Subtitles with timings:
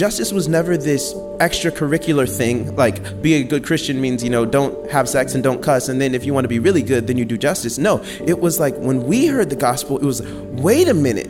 [0.00, 2.74] justice was never this extracurricular thing.
[2.74, 5.90] Like, be a good Christian means, you know, don't have sex and don't cuss.
[5.90, 7.76] And then if you want to be really good, then you do justice.
[7.76, 11.28] No, it was like when we heard the gospel, it was wait a minute.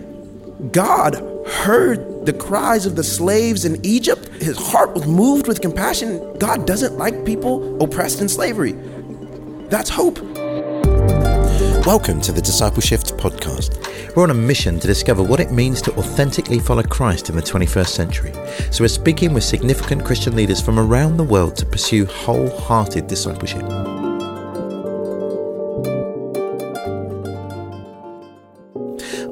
[0.70, 1.16] God
[1.48, 4.28] heard the cries of the slaves in Egypt.
[4.40, 6.38] His heart was moved with compassion.
[6.38, 8.76] God doesn't like people oppressed in slavery.
[9.68, 10.29] That's hope.
[11.86, 14.14] Welcome to the DiscipleShift podcast.
[14.14, 17.42] We're on a mission to discover what it means to authentically follow Christ in the
[17.42, 18.32] 21st century.
[18.70, 23.62] So we're speaking with significant Christian leaders from around the world to pursue wholehearted discipleship.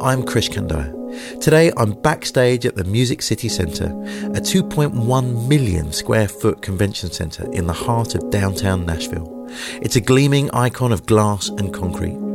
[0.00, 1.40] I'm Krish Kandiah.
[1.42, 3.90] Today I'm backstage at the Music City Centre,
[4.28, 9.46] a 2.1 million square foot convention centre in the heart of downtown Nashville.
[9.82, 12.27] It's a gleaming icon of glass and concrete.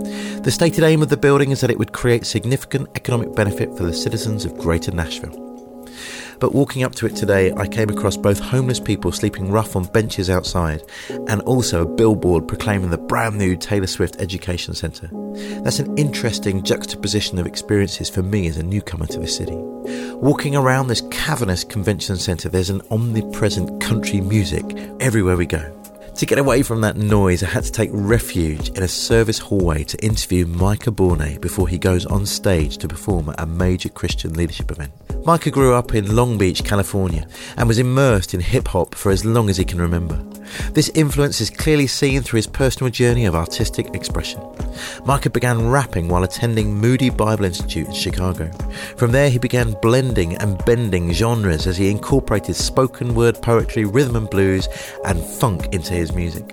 [0.43, 3.83] The stated aim of the building is that it would create significant economic benefit for
[3.83, 5.39] the citizens of Greater Nashville.
[6.39, 9.85] But walking up to it today, I came across both homeless people sleeping rough on
[9.85, 10.81] benches outside
[11.29, 15.09] and also a billboard proclaiming the brand new Taylor Swift Education Centre.
[15.63, 19.55] That's an interesting juxtaposition of experiences for me as a newcomer to the city.
[19.55, 24.65] Walking around this cavernous convention centre, there's an omnipresent country music
[24.99, 25.82] everywhere we go.
[26.17, 29.83] To get away from that noise, I had to take refuge in a service hallway
[29.85, 34.33] to interview Micah Bournes before he goes on stage to perform at a major Christian
[34.35, 34.91] leadership event.
[35.25, 39.25] Micah grew up in Long Beach, California, and was immersed in hip hop for as
[39.25, 40.23] long as he can remember.
[40.71, 44.41] This influence is clearly seen through his personal journey of artistic expression.
[45.05, 48.51] Micah began rapping while attending Moody Bible Institute in Chicago.
[48.97, 54.15] From there, he began blending and bending genres as he incorporated spoken word poetry, rhythm
[54.15, 54.67] and blues,
[55.05, 56.45] and funk into his music.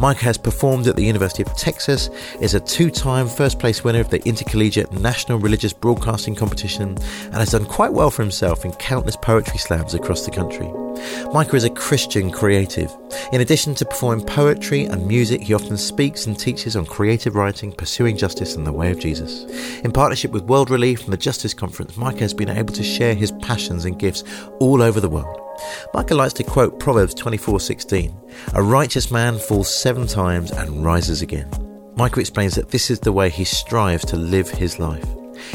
[0.00, 2.08] Mike has performed at the University of Texas,
[2.40, 7.34] is a two time first place winner of the Intercollegiate National Religious Broadcasting Competition, and
[7.34, 10.70] has done quite well for himself in countless poetry slams across the country.
[11.32, 12.94] Micah is a Christian creative.
[13.32, 17.72] In addition to performing poetry and music, he often speaks and teaches on creative writing,
[17.72, 19.44] pursuing justice, and the way of Jesus.
[19.82, 23.14] In partnership with World Relief and the Justice Conference, Micah has been able to share
[23.14, 24.24] his passions and gifts
[24.58, 25.49] all over the world.
[25.94, 28.14] Micah likes to quote Proverbs 24:16,
[28.54, 31.48] "A righteous man falls 7 times and rises again."
[31.96, 35.04] Micah explains that this is the way he strives to live his life.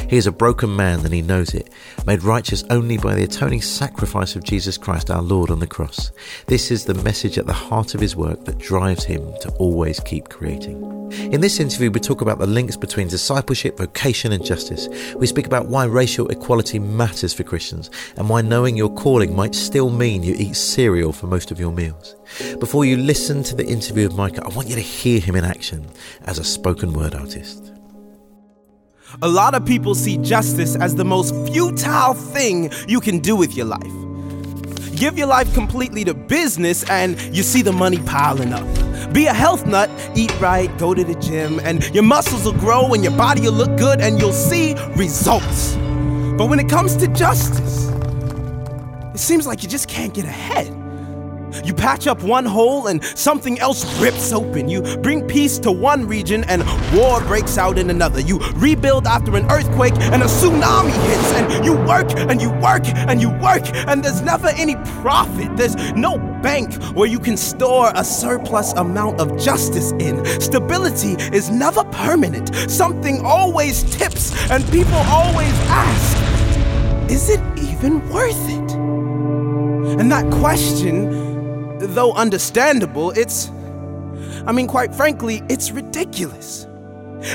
[0.09, 1.69] He is a broken man and he knows it,
[2.05, 6.11] made righteous only by the atoning sacrifice of Jesus Christ our Lord on the cross.
[6.47, 9.99] This is the message at the heart of his work that drives him to always
[10.01, 10.95] keep creating.
[11.11, 14.89] In this interview, we talk about the links between discipleship, vocation, and justice.
[15.15, 19.55] We speak about why racial equality matters for Christians and why knowing your calling might
[19.55, 22.15] still mean you eat cereal for most of your meals.
[22.59, 25.45] Before you listen to the interview with Micah, I want you to hear him in
[25.45, 25.87] action
[26.25, 27.74] as a spoken word artist.
[29.21, 33.55] A lot of people see justice as the most futile thing you can do with
[33.55, 34.95] your life.
[34.95, 38.65] Give your life completely to business and you see the money piling up.
[39.13, 42.93] Be a health nut, eat right, go to the gym, and your muscles will grow
[42.93, 45.75] and your body will look good and you'll see results.
[46.37, 47.87] But when it comes to justice,
[49.13, 50.84] it seems like you just can't get ahead.
[51.63, 54.67] You patch up one hole and something else rips open.
[54.69, 58.19] You bring peace to one region and war breaks out in another.
[58.19, 61.31] You rebuild after an earthquake and a tsunami hits.
[61.33, 65.55] And you work and you work and you work and there's never any profit.
[65.57, 70.25] There's no bank where you can store a surplus amount of justice in.
[70.41, 72.55] Stability is never permanent.
[72.69, 78.71] Something always tips and people always ask, is it even worth it?
[79.99, 81.24] And that question
[81.79, 83.49] though understandable, it's,
[84.45, 86.65] I mean, quite frankly, it's ridiculous.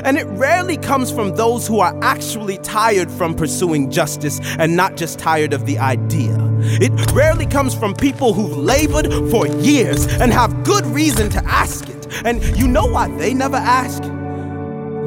[0.05, 4.97] And it rarely comes from those who are actually tired from pursuing justice and not
[4.97, 6.37] just tired of the idea.
[6.81, 11.89] It rarely comes from people who've labored for years and have good reason to ask
[11.89, 12.07] it.
[12.25, 14.03] And you know why they never ask?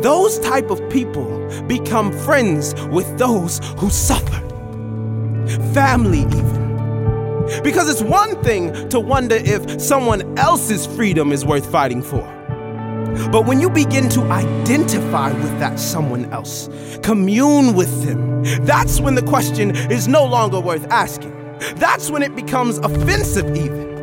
[0.03, 1.27] Those type of people
[1.67, 4.41] become friends with those who suffer.
[5.74, 6.62] Family, even.
[7.61, 12.21] Because it's one thing to wonder if someone else's freedom is worth fighting for.
[13.31, 16.69] But when you begin to identify with that someone else,
[17.03, 21.31] commune with them, that's when the question is no longer worth asking.
[21.75, 23.94] That's when it becomes offensive, even.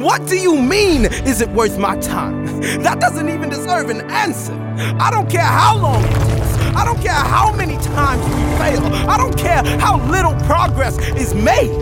[0.00, 2.42] What do you mean, is it worth my time?
[2.82, 4.54] That doesn't even deserve an answer.
[4.98, 6.76] I don't care how long it takes.
[6.76, 8.84] I don't care how many times we fail.
[9.08, 11.81] I don't care how little progress is made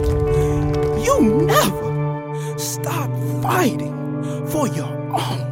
[1.05, 3.11] you never stop
[3.43, 5.50] fighting for your own.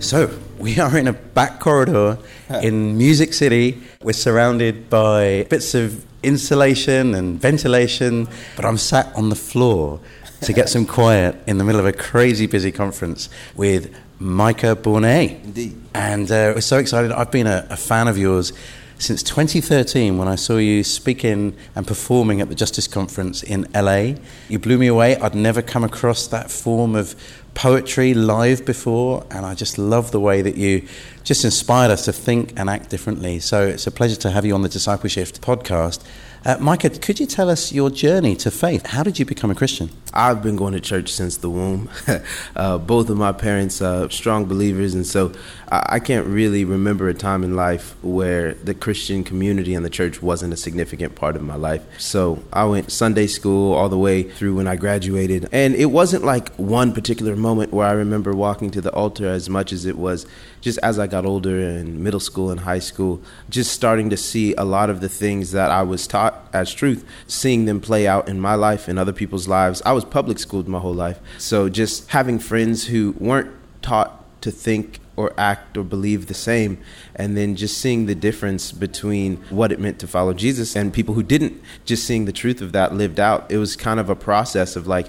[0.00, 2.18] So, we are in a back corridor
[2.62, 3.82] in Music City.
[4.02, 10.00] We're surrounded by bits of insulation and ventilation, but I'm sat on the floor
[10.42, 15.32] to get some quiet in the middle of a crazy busy conference with Micah Bournes.
[15.44, 15.80] Indeed.
[15.94, 17.12] And uh, we're so excited.
[17.12, 18.52] I've been a, a fan of yours
[18.98, 24.14] since 2013 when I saw you speaking and performing at the Justice Conference in LA.
[24.48, 25.16] You blew me away.
[25.16, 27.14] I'd never come across that form of
[27.54, 30.86] poetry live before, and I just love the way that you
[31.24, 33.38] just inspired us to think and act differently.
[33.40, 36.04] So it's a pleasure to have you on the DiscipleShift podcast.
[36.46, 38.86] Uh, Micah, could you tell us your journey to faith?
[38.86, 39.90] How did you become a Christian?
[40.14, 41.90] I've been going to church since the womb.
[42.56, 45.32] uh, both of my parents are strong believers, and so
[45.72, 49.90] I, I can't really remember a time in life where the Christian community and the
[49.90, 51.82] church wasn't a significant part of my life.
[51.98, 56.22] So I went Sunday school all the way through when I graduated, and it wasn't
[56.22, 59.98] like one particular moment where I remember walking to the altar as much as it
[59.98, 60.26] was
[60.60, 64.54] just as I got older in middle school and high school, just starting to see
[64.54, 68.28] a lot of the things that I was taught as truth, seeing them play out
[68.28, 69.82] in my life and other people's lives.
[69.84, 71.20] I was public schooled my whole life.
[71.38, 73.50] So just having friends who weren't
[73.82, 76.78] taught to think or act or believe the same
[77.14, 81.14] and then just seeing the difference between what it meant to follow Jesus and people
[81.14, 84.14] who didn't just seeing the truth of that lived out it was kind of a
[84.14, 85.08] process of like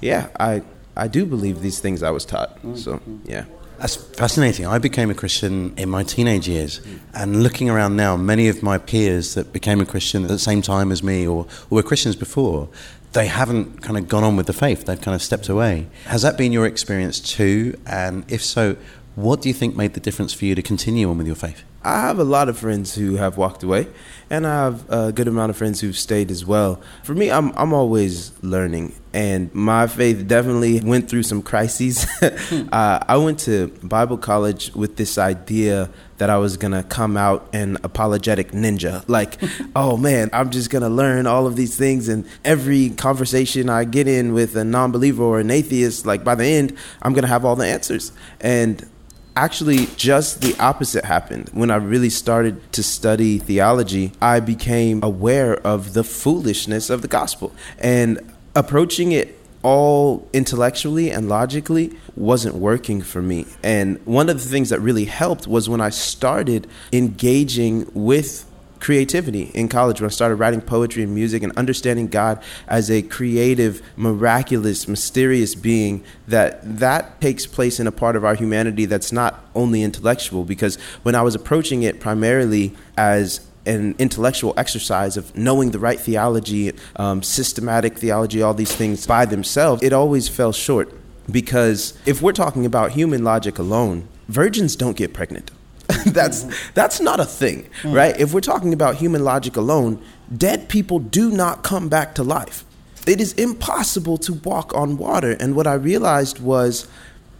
[0.00, 0.62] yeah I
[0.94, 3.18] I do believe these things I was taught so mm-hmm.
[3.24, 3.46] yeah
[3.78, 4.66] That's fascinating.
[4.66, 6.80] I became a Christian in my teenage years,
[7.12, 10.62] and looking around now, many of my peers that became a Christian at the same
[10.62, 12.68] time as me, or, or were Christians before,
[13.12, 14.86] they haven't kind of gone on with the faith.
[14.86, 15.88] They've kind of stepped away.
[16.06, 17.78] Has that been your experience too?
[17.86, 18.76] And if so,
[19.14, 21.62] what do you think made the difference for you to continue on with your faith?
[21.82, 23.86] I have a lot of friends who have walked away,
[24.30, 26.80] and I have a good amount of friends who've stayed as well.
[27.04, 32.06] For me, I'm I'm always learning, and my faith definitely went through some crises.
[32.22, 37.48] uh, I went to Bible college with this idea that I was gonna come out
[37.52, 39.04] an apologetic ninja.
[39.08, 39.38] Like,
[39.76, 44.08] oh man, I'm just gonna learn all of these things, and every conversation I get
[44.08, 47.56] in with a non-believer or an atheist, like by the end, I'm gonna have all
[47.56, 48.12] the answers.
[48.40, 48.88] And
[49.36, 51.50] actually just the opposite happened.
[51.52, 57.08] When i really started to study theology i became aware of the foolishness of the
[57.08, 57.52] gospel.
[57.78, 58.20] And
[58.54, 63.44] approaching it all intellectually and logically wasn't working for me.
[63.62, 68.46] And one of the things that really helped was when i started engaging with
[68.86, 73.02] creativity in college when I started writing poetry and music and understanding God as a
[73.02, 79.10] creative, miraculous, mysterious being that that takes place in a part of our humanity that's
[79.10, 85.36] not only intellectual because when I was approaching it primarily as an intellectual exercise of
[85.36, 90.52] knowing the right theology, um, systematic theology, all these things by themselves, it always fell
[90.52, 90.94] short.
[91.28, 95.50] Because if we're talking about human logic alone, virgins don't get pregnant.
[96.06, 97.94] that's that's not a thing, mm.
[97.94, 98.18] right?
[98.18, 100.02] If we're talking about human logic alone,
[100.36, 102.64] dead people do not come back to life.
[103.06, 105.32] It is impossible to walk on water.
[105.38, 106.88] And what I realized was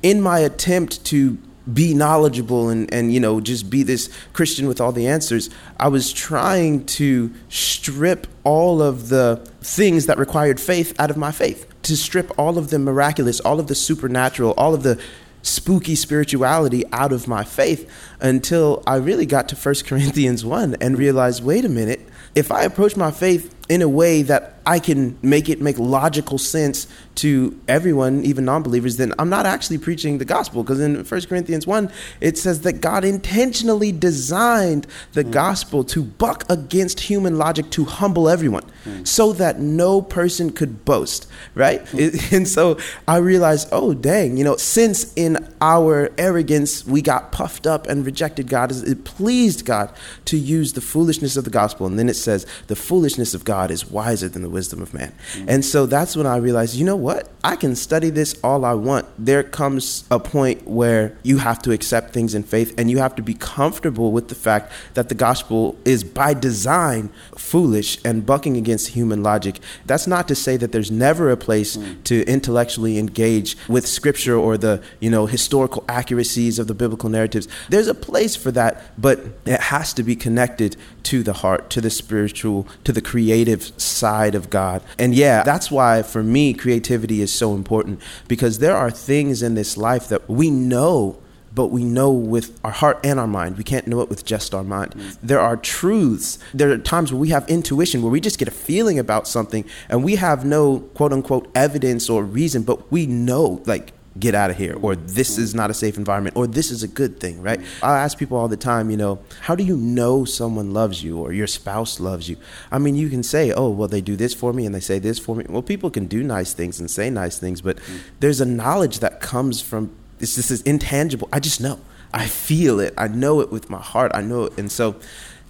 [0.02, 1.38] in my attempt to
[1.72, 5.88] be knowledgeable and, and you know just be this Christian with all the answers, I
[5.88, 11.66] was trying to strip all of the things that required faith out of my faith.
[11.82, 15.00] To strip all of the miraculous, all of the supernatural, all of the
[15.46, 17.90] spooky spirituality out of my faith
[18.20, 22.00] until I really got to 1 Corinthians 1 and realized wait a minute,
[22.35, 26.38] if I approach my faith in a way that I can make it make logical
[26.38, 30.64] sense to everyone, even non believers, then I'm not actually preaching the gospel.
[30.64, 35.30] Because in 1 Corinthians 1, it says that God intentionally designed the mm.
[35.30, 39.06] gospel to buck against human logic to humble everyone mm.
[39.06, 41.85] so that no person could boast, right?
[41.87, 42.32] Mm.
[42.37, 47.66] and so I realized, oh, dang, you know, since in our arrogance we got puffed
[47.66, 49.94] up and rejected God, it pleased God
[50.26, 51.87] to use the foolishness of the gospel.
[51.87, 55.12] And then it says, the foolishness of God is wiser than the wisdom of man.
[55.32, 55.48] Mm-hmm.
[55.48, 57.30] And so that's when I realized, you know what?
[57.42, 59.06] I can study this all I want.
[59.18, 63.14] There comes a point where you have to accept things in faith and you have
[63.16, 68.56] to be comfortable with the fact that the gospel is by design foolish and bucking
[68.56, 69.60] against human logic.
[69.84, 72.02] That's not to say that there's never a place mm.
[72.04, 77.48] to intellectually engage with scripture or the, you know, historical accuracies of the biblical narratives.
[77.68, 81.80] There's a place for that, but it has to be connected to the heart, to
[81.80, 84.82] the spiritual, to the creative side of God.
[84.98, 89.54] And yeah, that's why for me creativity is so important because there are things in
[89.54, 91.18] this life that we know
[91.54, 93.56] but we know with our heart and our mind.
[93.56, 94.94] We can't know it with just our mind.
[95.22, 96.38] There are truths.
[96.52, 99.64] There are times where we have intuition, where we just get a feeling about something
[99.88, 104.50] and we have no quote unquote evidence or reason, but we know, like, get out
[104.50, 107.42] of here, or this is not a safe environment, or this is a good thing,
[107.42, 107.61] right?
[107.82, 111.18] I ask people all the time, you know, how do you know someone loves you
[111.18, 112.37] or your spouse loves you?
[112.70, 114.99] I mean, you can say, oh, well, they do this for me and they say
[114.99, 115.44] this for me.
[115.49, 118.00] Well, people can do nice things and say nice things, but mm.
[118.20, 120.37] there's a knowledge that comes from this.
[120.37, 121.28] This is intangible.
[121.32, 121.78] I just know.
[122.12, 122.94] I feel it.
[122.96, 124.12] I know it with my heart.
[124.14, 124.96] I know it, and so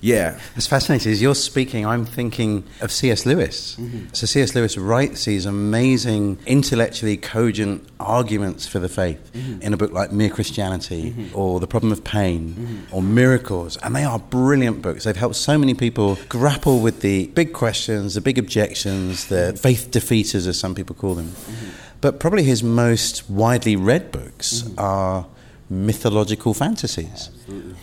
[0.06, 0.38] yeah.
[0.54, 1.10] It's fascinating.
[1.10, 3.26] As you're speaking, I'm thinking of C.S.
[3.26, 3.74] Lewis.
[3.74, 4.06] Mm-hmm.
[4.12, 4.54] So C.S.
[4.54, 9.62] Lewis writes these amazing, intellectually cogent arguments for the faith mm-hmm.
[9.62, 11.36] in a book like Mere Christianity mm-hmm.
[11.36, 12.94] or The Problem of Pain mm-hmm.
[12.94, 13.76] or Miracles.
[13.78, 15.04] And they are brilliant books.
[15.04, 19.88] They've helped so many people grapple with the big questions, the big objections, the faith
[19.90, 21.26] defeaters, as some people call them.
[21.26, 21.70] Mm-hmm.
[22.00, 24.78] But probably his most widely read books mm-hmm.
[24.78, 25.26] are
[25.68, 27.30] mythological fantasies.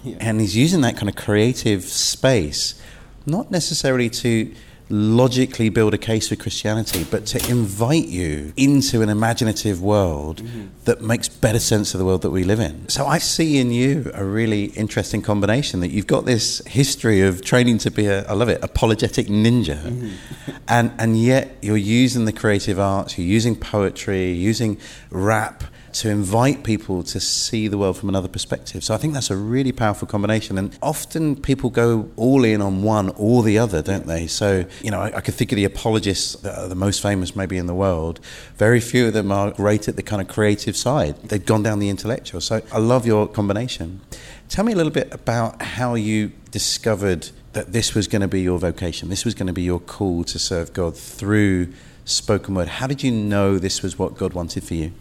[0.03, 0.17] Yeah.
[0.19, 2.81] And he's using that kind of creative space,
[3.25, 4.53] not necessarily to
[4.89, 10.67] logically build a case for Christianity, but to invite you into an imaginative world mm-hmm.
[10.85, 12.87] that makes better sense of the world that we live in.
[12.89, 17.43] So I see in you a really interesting combination that you've got this history of
[17.43, 20.51] training to be a, I love it, apologetic ninja, mm-hmm.
[20.67, 24.77] and, and yet you're using the creative arts, you're using poetry, using
[25.09, 25.63] rap
[25.93, 28.83] to invite people to see the world from another perspective.
[28.83, 30.57] So I think that's a really powerful combination.
[30.57, 34.27] And often people go all in on one or the other, don't they?
[34.27, 37.35] So, you know, I, I could think of the apologists that are the most famous
[37.35, 38.19] maybe in the world.
[38.57, 41.15] Very few of them are great at the kind of creative side.
[41.23, 42.41] They've gone down the intellectual.
[42.41, 44.01] So I love your combination.
[44.49, 48.41] Tell me a little bit about how you discovered that this was going to be
[48.41, 49.09] your vocation.
[49.09, 51.71] This was going to be your call to serve God through
[52.05, 52.67] spoken word.
[52.67, 54.91] How did you know this was what God wanted for you?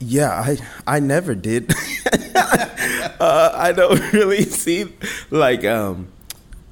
[0.00, 1.72] Yeah, I I never did.
[2.34, 4.92] uh, I don't really see
[5.30, 6.08] like um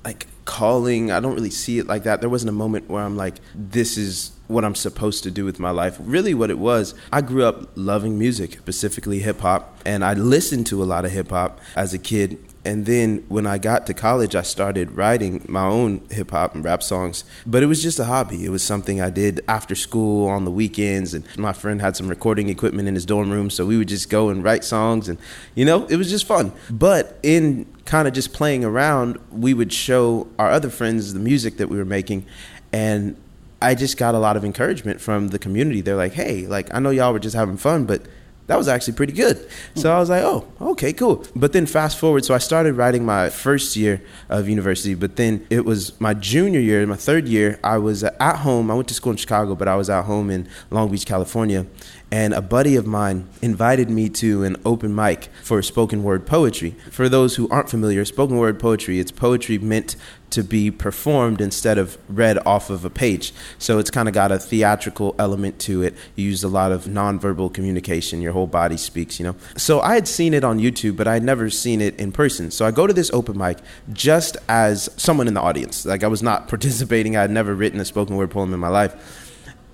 [0.04, 1.10] like calling.
[1.10, 2.20] I don't really see it like that.
[2.20, 5.58] There wasn't a moment where I'm like, this is what I'm supposed to do with
[5.58, 5.96] my life.
[6.00, 10.68] Really, what it was, I grew up loving music, specifically hip hop, and I listened
[10.68, 13.94] to a lot of hip hop as a kid and then when I got to
[13.94, 17.22] college, I started writing my own hip hop and rap songs.
[17.46, 18.44] But it was just a hobby.
[18.44, 21.14] It was something I did after school on the weekends.
[21.14, 23.50] And my friend had some recording equipment in his dorm room.
[23.50, 25.08] So we would just go and write songs.
[25.08, 25.16] And,
[25.54, 26.52] you know, it was just fun.
[26.68, 31.58] But in kind of just playing around, we would show our other friends the music
[31.58, 32.26] that we were making.
[32.72, 33.16] And
[33.62, 35.82] I just got a lot of encouragement from the community.
[35.82, 38.02] They're like, hey, like, I know y'all were just having fun, but
[38.46, 39.48] that was actually pretty good.
[39.74, 39.96] So hmm.
[39.96, 41.24] I was like, oh, okay, cool.
[41.34, 45.46] But then fast forward, so I started writing my first year of university, but then
[45.50, 48.70] it was my junior year, my third year, I was at home.
[48.70, 51.66] I went to school in Chicago, but I was at home in Long Beach, California
[52.10, 56.76] and a buddy of mine invited me to an open mic for spoken word poetry.
[56.90, 59.96] For those who aren't familiar, spoken word poetry, it's poetry meant
[60.30, 63.32] to be performed instead of read off of a page.
[63.58, 65.94] So it's kind of got a theatrical element to it.
[66.14, 69.36] You use a lot of nonverbal communication, your whole body speaks, you know.
[69.56, 72.50] So I had seen it on YouTube, but I had never seen it in person.
[72.50, 73.58] So I go to this open mic
[73.92, 75.86] just as someone in the audience.
[75.86, 78.68] Like I was not participating, I had never written a spoken word poem in my
[78.68, 78.94] life.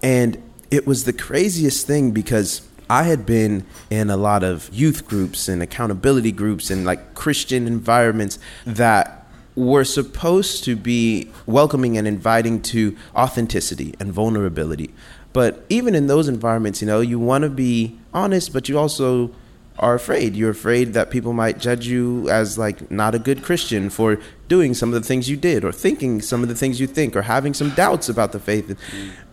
[0.03, 5.07] And it was the craziest thing because I had been in a lot of youth
[5.07, 9.22] groups and accountability groups and like Christian environments that
[9.55, 14.93] were supposed to be welcoming and inviting to authenticity and vulnerability.
[15.33, 19.31] But even in those environments, you know, you want to be honest, but you also
[19.79, 20.37] are afraid.
[20.37, 24.19] You're afraid that people might judge you as like not a good Christian for
[24.49, 27.17] doing some of the things you did or thinking some of the things you think
[27.17, 28.79] or having some doubts about the faith.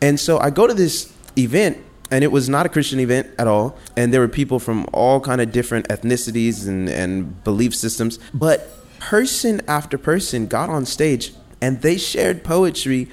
[0.01, 1.77] And so I go to this event
[2.11, 3.77] and it was not a Christian event at all.
[3.95, 8.17] And there were people from all kind of different ethnicities and, and belief systems.
[8.33, 8.67] But
[8.99, 13.07] person after person got on stage and they shared poetry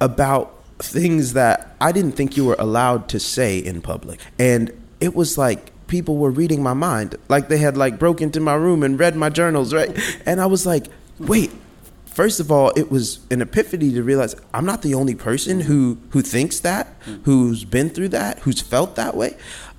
[0.00, 4.20] about things that I didn't think you were allowed to say in public.
[4.38, 7.16] And it was like people were reading my mind.
[7.28, 9.98] Like they had like broke into my room and read my journals, right?
[10.26, 10.86] And I was like,
[11.18, 11.50] wait,
[12.06, 15.98] first of all, it was an epiphany to realize I'm not the only person who
[16.10, 16.88] who thinks that,
[17.24, 19.36] who's been through that, who's felt that way.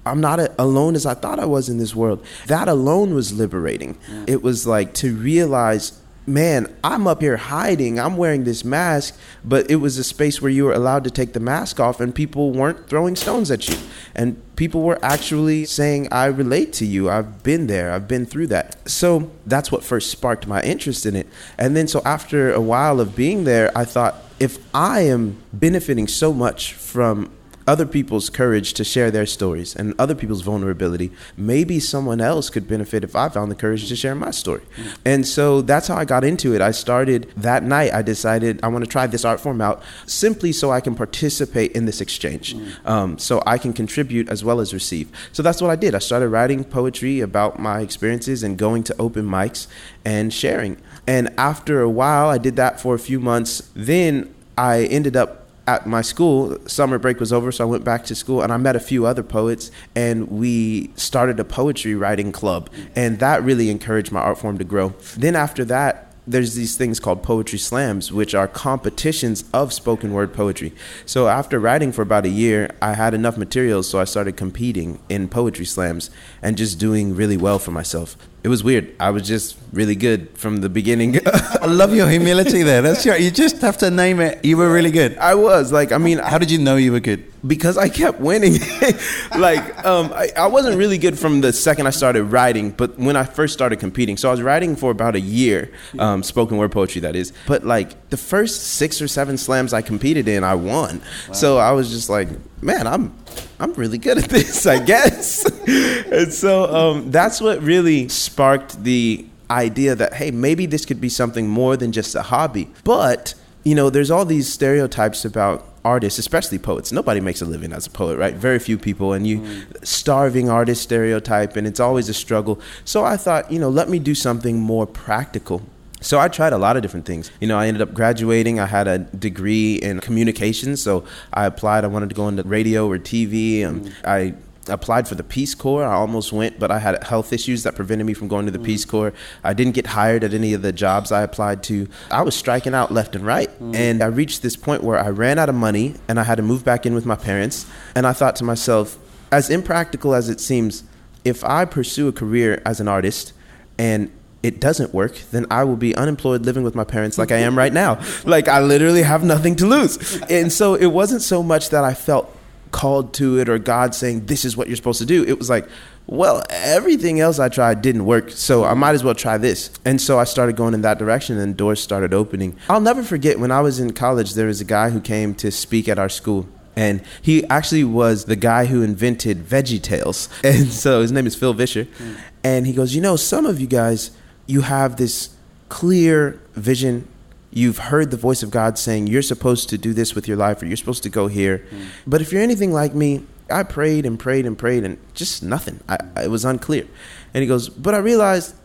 [0.10, 2.26] I'm not a, alone as I thought I was in this world.
[2.48, 3.98] That alone was liberating.
[4.10, 4.26] Yeah.
[4.28, 6.00] It was like to realize
[6.30, 8.00] man, I'm up here hiding.
[8.00, 11.34] I'm wearing this mask, but it was a space where you were allowed to take
[11.34, 13.76] the mask off and people weren't throwing stones at you.
[14.16, 17.10] And people were actually saying, I relate to you.
[17.10, 17.92] I've been there.
[17.92, 18.88] I've been through that.
[18.88, 21.28] So that's what first sparked my interest in it.
[21.58, 26.08] And then, so after a while of being there, I thought, if I am benefiting
[26.08, 27.32] so much from
[27.70, 32.68] other people's courage to share their stories and other people's vulnerability, maybe someone else could
[32.68, 34.64] benefit if I found the courage to share my story.
[34.76, 34.98] Mm.
[35.06, 36.62] And so that's how I got into it.
[36.62, 40.52] I started that night, I decided I want to try this art form out simply
[40.52, 42.86] so I can participate in this exchange, mm.
[42.88, 45.08] um, so I can contribute as well as receive.
[45.32, 45.94] So that's what I did.
[45.94, 49.68] I started writing poetry about my experiences and going to open mics
[50.04, 50.78] and sharing.
[51.06, 53.70] And after a while, I did that for a few months.
[53.76, 56.58] Then I ended up at my school.
[56.68, 59.06] Summer break was over, so I went back to school and I met a few
[59.06, 62.70] other poets and we started a poetry writing club.
[62.96, 64.96] And that really encouraged my art form to grow.
[65.16, 70.34] Then after that, there's these things called poetry slams, which are competitions of spoken word
[70.34, 70.74] poetry.
[71.06, 75.00] So after writing for about a year, I had enough materials, so I started competing
[75.08, 76.10] in poetry slams
[76.42, 78.96] and just doing really well for myself it was weird.
[79.02, 81.20] I was just really good from the beginning.
[81.26, 82.82] I love your humility there.
[82.82, 83.20] That's right.
[83.20, 84.44] You just have to name it.
[84.46, 85.18] You were really good.
[85.18, 87.26] I was like, I mean, how did you know you were good?
[87.46, 88.54] Because I kept winning.
[89.38, 93.18] like, um, I, I, wasn't really good from the second I started writing, but when
[93.18, 96.72] I first started competing, so I was writing for about a year, um, spoken word
[96.72, 97.34] poetry, that is.
[97.46, 101.00] But like the first six or seven slams I competed in, I won.
[101.28, 101.34] Wow.
[101.34, 102.30] So I was just like,
[102.62, 103.14] man, I'm
[103.60, 105.46] I'm really good at this, I guess.
[105.68, 111.10] and so um, that's what really sparked the idea that, hey, maybe this could be
[111.10, 112.70] something more than just a hobby.
[112.84, 116.92] But, you know, there's all these stereotypes about artists, especially poets.
[116.92, 118.34] Nobody makes a living as a poet, right?
[118.34, 119.14] Very few people.
[119.14, 119.86] And you, mm.
[119.86, 122.62] starving artist stereotype, and it's always a struggle.
[122.86, 125.62] So I thought, you know, let me do something more practical
[126.02, 127.32] so I tried a lot of different things.
[127.40, 128.60] You know, I ended up graduating.
[128.60, 131.04] I had a degree in communications, so
[131.34, 131.84] I applied.
[131.84, 133.64] I wanted to go into radio or TV.
[133.64, 133.94] And mm.
[134.06, 134.34] I
[134.72, 135.84] applied for the Peace Corps.
[135.84, 138.60] I almost went, but I had health issues that prevented me from going to the
[138.60, 138.66] mm.
[138.66, 139.14] Peace Corps.
[139.44, 141.88] I didn't get hired at any of the jobs I applied to.
[142.12, 143.50] I was striking out left and right.
[143.60, 143.76] Mm.
[143.76, 146.44] And I reached this point where I ran out of money and I had to
[146.44, 147.66] move back in with my parents.
[147.96, 148.98] And I thought to myself,
[149.32, 150.84] as impractical as it seems,
[151.26, 153.34] if I pursue a career as an artist
[153.78, 157.38] and it doesn't work, then I will be unemployed living with my parents like I
[157.38, 158.02] am right now.
[158.26, 160.22] Like I literally have nothing to lose.
[160.30, 162.36] And so it wasn't so much that I felt
[162.72, 165.24] called to it or God saying, this is what you're supposed to do.
[165.26, 165.68] It was like,
[166.08, 169.70] well, everything else I tried didn't work, so I might as well try this.
[169.86, 172.56] And so I started going in that direction and doors started opening.
[172.68, 175.52] I'll never forget when I was in college, there was a guy who came to
[175.52, 176.48] speak at our school.
[176.76, 180.30] And he actually was the guy who invented Veggie Tales.
[180.44, 181.86] And so his name is Phil Vischer.
[181.86, 182.20] Mm.
[182.44, 184.12] And he goes, You know, some of you guys,
[184.50, 185.30] you have this
[185.70, 187.08] clear vision.
[187.52, 190.62] You've heard the voice of God saying, You're supposed to do this with your life,
[190.62, 191.68] or you're supposed to go here.
[191.70, 191.86] Mm.
[192.08, 195.80] But if you're anything like me, I prayed and prayed and prayed, and just nothing.
[195.88, 196.88] I, it was unclear.
[197.34, 198.56] And he goes, But I realized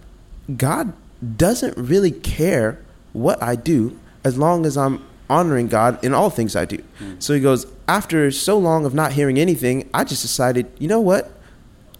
[0.56, 0.94] God
[1.36, 2.80] doesn't really care
[3.12, 6.78] what I do as long as I'm honoring God in all things I do.
[6.98, 7.22] Mm.
[7.22, 11.00] So he goes, After so long of not hearing anything, I just decided, you know
[11.00, 11.30] what?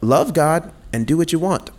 [0.01, 1.71] Love God and do what you want.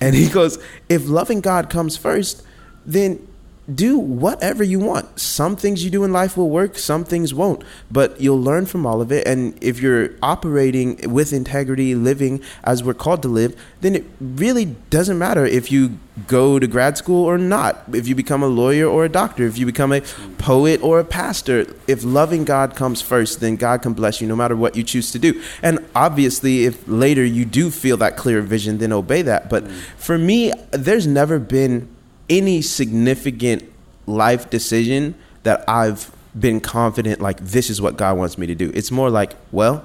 [0.00, 0.58] And he goes,
[0.88, 2.42] if loving God comes first,
[2.86, 3.26] then
[3.72, 5.18] do whatever you want.
[5.18, 8.84] Some things you do in life will work, some things won't, but you'll learn from
[8.84, 9.26] all of it.
[9.26, 14.66] And if you're operating with integrity, living as we're called to live, then it really
[14.90, 15.98] doesn't matter if you
[16.28, 19.58] go to grad school or not, if you become a lawyer or a doctor, if
[19.58, 20.00] you become a
[20.38, 21.66] poet or a pastor.
[21.88, 25.10] If loving God comes first, then God can bless you no matter what you choose
[25.12, 25.42] to do.
[25.62, 29.48] And obviously, if later you do feel that clear vision, then obey that.
[29.48, 31.93] But for me, there's never been
[32.28, 33.62] any significant
[34.06, 38.70] life decision that I've been confident like this is what God wants me to do.
[38.74, 39.84] It's more like, well,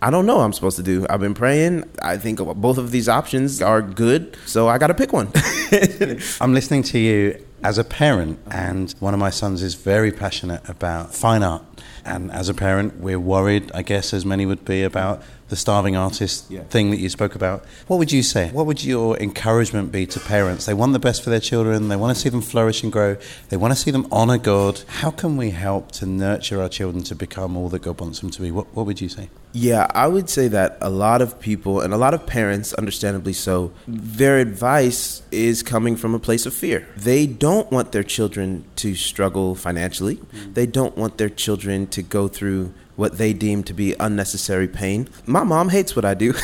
[0.00, 1.06] I don't know I'm supposed to do.
[1.08, 1.84] I've been praying.
[2.02, 5.30] I think both of these options are good, so I got to pick one.
[6.40, 10.68] I'm listening to you as a parent, and one of my sons is very passionate
[10.68, 11.62] about fine art.
[12.04, 15.94] And as a parent, we're worried, I guess, as many would be, about the starving
[15.94, 16.62] artist yeah.
[16.62, 17.62] thing that you spoke about.
[17.86, 18.48] What would you say?
[18.52, 20.64] What would your encouragement be to parents?
[20.64, 23.18] They want the best for their children, they want to see them flourish and grow,
[23.50, 24.80] they want to see them honor God.
[24.86, 28.30] How can we help to nurture our children to become all that God wants them
[28.30, 28.50] to be?
[28.50, 29.28] What, what would you say?
[29.52, 33.34] Yeah, I would say that a lot of people and a lot of parents, understandably
[33.34, 36.88] so, their advice is coming from a place of fear.
[36.96, 40.16] They don't want their children to struggle financially.
[40.16, 40.54] Mm-hmm.
[40.54, 45.08] They don't want their children to go through what they deem to be unnecessary pain.
[45.26, 46.34] My mom hates what I do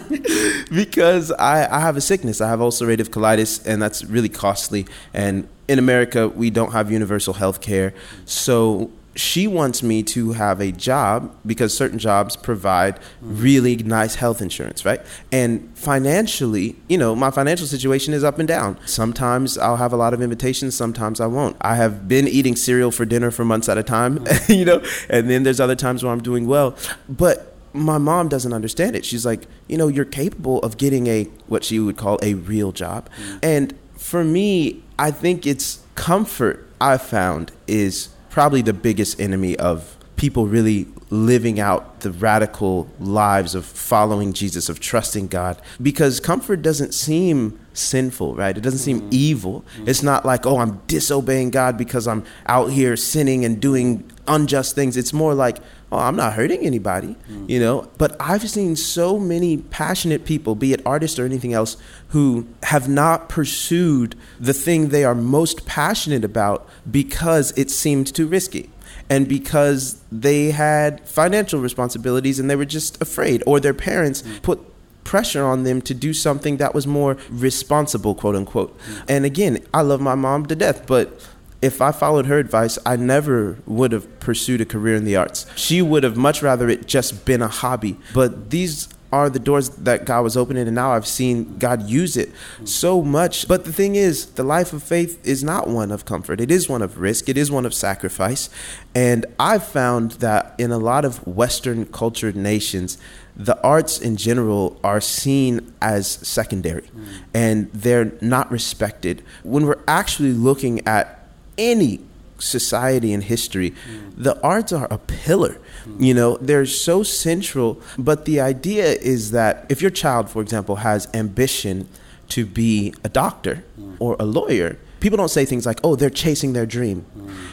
[0.70, 2.40] because I, I have a sickness.
[2.40, 4.86] I have ulcerative colitis, and that's really costly.
[5.14, 7.94] And in America, we don't have universal health care.
[8.24, 14.40] So she wants me to have a job because certain jobs provide really nice health
[14.40, 15.00] insurance, right?
[15.30, 18.78] And financially, you know, my financial situation is up and down.
[18.86, 21.54] Sometimes I'll have a lot of invitations, sometimes I won't.
[21.60, 25.28] I have been eating cereal for dinner for months at a time, you know, and
[25.28, 26.74] then there's other times where I'm doing well.
[27.06, 29.04] But my mom doesn't understand it.
[29.04, 32.72] She's like, you know, you're capable of getting a what she would call a real
[32.72, 33.10] job.
[33.20, 33.38] Mm.
[33.42, 39.96] And for me, I think it's comfort I've found is probably the biggest enemy of
[40.16, 45.60] people really living out the radical lives of following Jesus, of trusting God.
[45.82, 48.56] Because comfort doesn't seem sinful, right?
[48.56, 49.08] It doesn't seem mm-hmm.
[49.12, 49.62] evil.
[49.62, 49.88] Mm-hmm.
[49.88, 54.74] It's not like, oh, I'm disobeying God because I'm out here sinning and doing unjust
[54.74, 54.96] things.
[54.96, 55.58] It's more like,
[55.92, 57.88] oh, I'm not hurting anybody, you know?
[57.98, 61.76] But I've seen so many passionate people, be it artists or anything else,
[62.08, 68.26] who have not pursued the thing they are most passionate about because it seemed too
[68.26, 68.70] risky
[69.08, 74.40] and because they had financial responsibilities and they were just afraid, or their parents mm.
[74.42, 74.60] put
[75.02, 78.78] pressure on them to do something that was more responsible, quote unquote.
[78.78, 79.04] Mm.
[79.08, 81.28] And again, I love my mom to death, but
[81.62, 85.46] if I followed her advice, I never would have pursued a career in the arts.
[85.56, 87.98] She would have much rather it just been a hobby.
[88.14, 92.16] But these are the doors that God was opening, and now I've seen God use
[92.16, 92.30] it
[92.64, 93.48] so much.
[93.48, 96.68] But the thing is, the life of faith is not one of comfort, it is
[96.68, 98.48] one of risk, it is one of sacrifice.
[98.94, 102.98] And I've found that in a lot of Western cultured nations,
[103.36, 106.90] the arts in general are seen as secondary
[107.32, 109.22] and they're not respected.
[109.44, 111.19] When we're actually looking at
[111.60, 112.00] any
[112.38, 113.74] society and history,
[114.16, 115.58] the arts are a pillar.
[115.98, 117.80] You know, they're so central.
[117.98, 121.86] But the idea is that if your child, for example, has ambition
[122.30, 123.64] to be a doctor
[123.98, 127.04] or a lawyer, people don't say things like, oh, they're chasing their dream.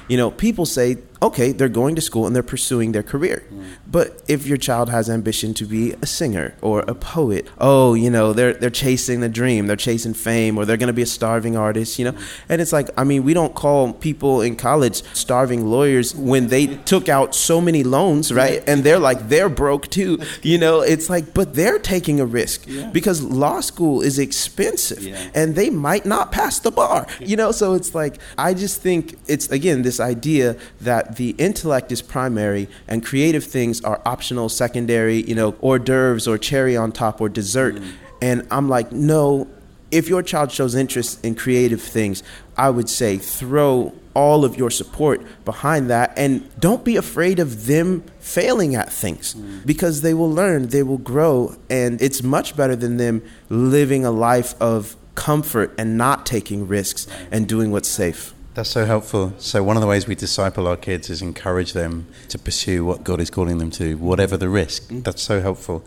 [0.08, 3.46] You know, people say, okay, they're going to school and they're pursuing their career.
[3.50, 3.64] Hmm.
[3.90, 8.10] But if your child has ambition to be a singer or a poet, oh, you
[8.10, 11.08] know, they're they're chasing the dream, they're chasing fame, or they're going to be a
[11.08, 12.12] starving artist, you know.
[12.12, 12.24] Hmm.
[12.50, 16.68] And it's like, I mean, we don't call people in college starving lawyers when they
[16.68, 18.64] took out so many loans, right?
[18.68, 20.82] And they're like they're broke too, you know.
[20.82, 26.06] It's like, but they're taking a risk because law school is expensive, and they might
[26.06, 27.52] not pass the bar, you know.
[27.52, 32.68] So it's like, I just think it's again this idea that the intellect is primary
[32.88, 37.30] and creative things are optional, secondary, you know, hors d'oeuvres or cherry on top or
[37.30, 37.76] dessert.
[37.76, 37.92] Mm.
[38.22, 39.48] And I'm like, no,
[39.92, 42.24] if your child shows interest in creative things,
[42.58, 47.68] I would say throw all of your support behind that and don't be afraid of
[47.68, 49.66] them failing at things mm.
[49.66, 54.12] because they will learn, they will grow, and it's much better than them living a
[54.12, 58.34] life of comfort and not taking risks and doing what's safe.
[58.58, 59.34] That's so helpful.
[59.38, 63.04] So, one of the ways we disciple our kids is encourage them to pursue what
[63.04, 64.90] God is calling them to, whatever the risk.
[64.90, 65.04] Mm.
[65.04, 65.86] That's so helpful.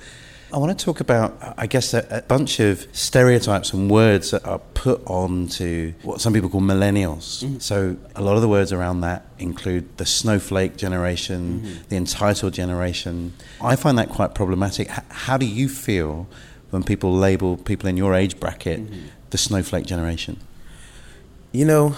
[0.52, 4.44] I want to talk about, I guess, a, a bunch of stereotypes and words that
[4.46, 7.42] are put on to what some people call millennials.
[7.42, 7.58] Mm-hmm.
[7.58, 11.88] So, a lot of the words around that include the snowflake generation, mm-hmm.
[11.88, 13.32] the entitled generation.
[13.60, 14.88] I find that quite problematic.
[14.92, 16.28] H- how do you feel
[16.70, 19.06] when people label people in your age bracket mm-hmm.
[19.30, 20.38] the snowflake generation?
[21.52, 21.96] You know,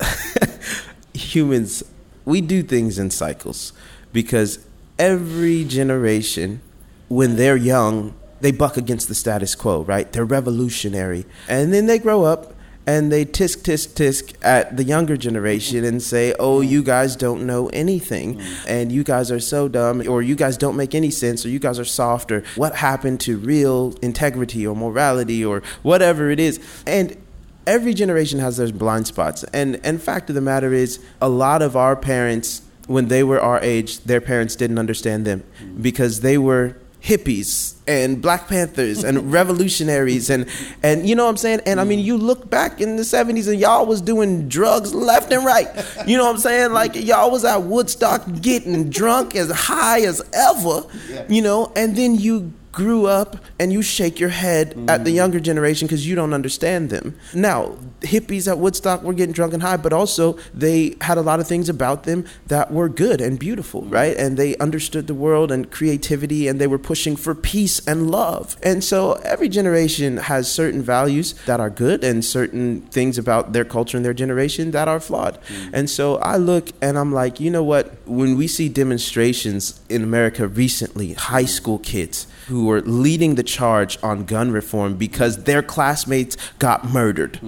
[1.14, 1.82] humans,
[2.24, 3.72] we do things in cycles
[4.12, 4.64] because
[4.98, 6.60] every generation,
[7.08, 10.12] when they're young, they buck against the status quo, right?
[10.12, 11.24] They're revolutionary.
[11.48, 12.54] And then they grow up
[12.86, 17.46] and they tisk, tisk, tisk at the younger generation and say, oh, you guys don't
[17.46, 18.40] know anything.
[18.68, 21.58] And you guys are so dumb, or you guys don't make any sense, or you
[21.58, 26.60] guys are soft, or what happened to real integrity or morality, or whatever it is.
[26.86, 27.16] And
[27.66, 29.44] every generation has their blind spots.
[29.52, 33.40] And and fact of the matter is, a lot of our parents, when they were
[33.40, 35.44] our age, their parents didn't understand them
[35.80, 40.48] because they were hippies and black panthers and revolutionaries and
[40.82, 41.60] and you know what i'm saying?
[41.66, 45.30] And i mean you look back in the 70s and y'all was doing drugs left
[45.30, 45.68] and right.
[46.06, 46.72] You know what i'm saying?
[46.72, 50.86] Like y'all was at woodstock getting drunk as high as ever
[51.28, 51.72] you know?
[51.76, 55.14] And then you grew up and you shake your head at the mm.
[55.14, 57.16] younger generation because you don't understand them.
[57.32, 61.38] Now, hippies at Woodstock were getting drunk and high, but also they had a lot
[61.38, 63.92] of things about them that were good and beautiful, mm.
[63.92, 64.16] right?
[64.16, 68.56] And they understood the world and creativity and they were pushing for peace and love.
[68.62, 73.64] And so every generation has certain values that are good and certain things about their
[73.64, 75.40] culture and their generation that are flawed.
[75.42, 75.70] Mm.
[75.72, 77.92] And so I look and I'm like, you know what?
[78.08, 83.98] When we see demonstrations in America recently, high school kids, who were leading the charge
[84.02, 87.38] on gun reform because their classmates got murdered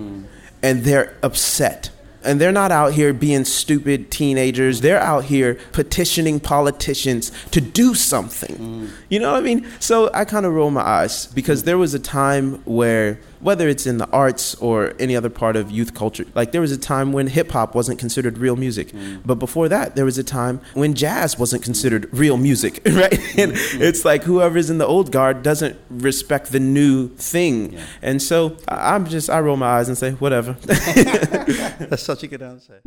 [0.62, 1.90] and they're upset.
[2.24, 4.80] And they're not out here being stupid teenagers.
[4.80, 8.56] They're out here petitioning politicians to do something.
[8.56, 8.90] Mm.
[9.08, 9.64] You know what I mean?
[9.78, 13.86] So I kind of roll my eyes because there was a time where whether it's
[13.86, 16.24] in the arts or any other part of youth culture.
[16.34, 19.20] Like there was a time when hip hop wasn't considered real music, mm.
[19.24, 23.12] but before that, there was a time when jazz wasn't considered real music, right?
[23.38, 23.80] And mm.
[23.80, 27.84] it's like whoever's in the old guard doesn't respect the new thing, yeah.
[28.02, 30.52] and so I'm just I roll my eyes and say whatever.
[30.66, 32.80] That's such a good answer.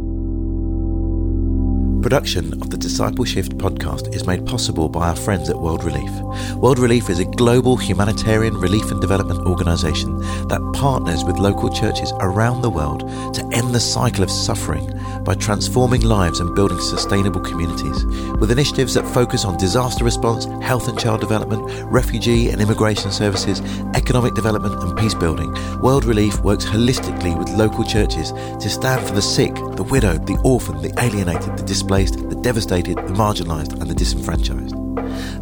[2.01, 6.09] Production of the Disciple Shift podcast is made possible by our friends at World Relief.
[6.55, 12.13] World Relief is a global humanitarian relief and development organisation that partners with local churches
[12.21, 13.01] around the world
[13.33, 14.87] to end the cycle of suffering
[15.29, 18.03] by transforming lives and building sustainable communities.
[18.39, 21.61] With initiatives that focus on disaster response, health and child development,
[21.91, 23.61] refugee and immigration services,
[23.93, 29.13] economic development, and peace building, World Relief works holistically with local churches to stand for
[29.13, 33.79] the sick, the widowed, the orphaned, the alienated, the displaced displaced, the devastated, the marginalised,
[33.79, 34.75] and the disenfranchised.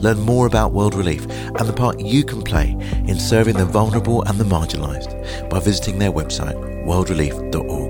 [0.01, 2.71] Learn more about World Relief and the part you can play
[3.07, 7.86] in serving the vulnerable and the marginalised by visiting their website, worldrelief.org.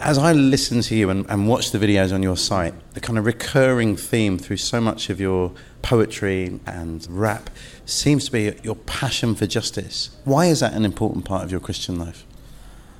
[0.00, 3.18] As I listen to you and, and watch the videos on your site, the kind
[3.18, 7.50] of recurring theme through so much of your poetry and rap
[7.84, 10.10] seems to be your passion for justice.
[10.24, 12.24] Why is that an important part of your Christian life?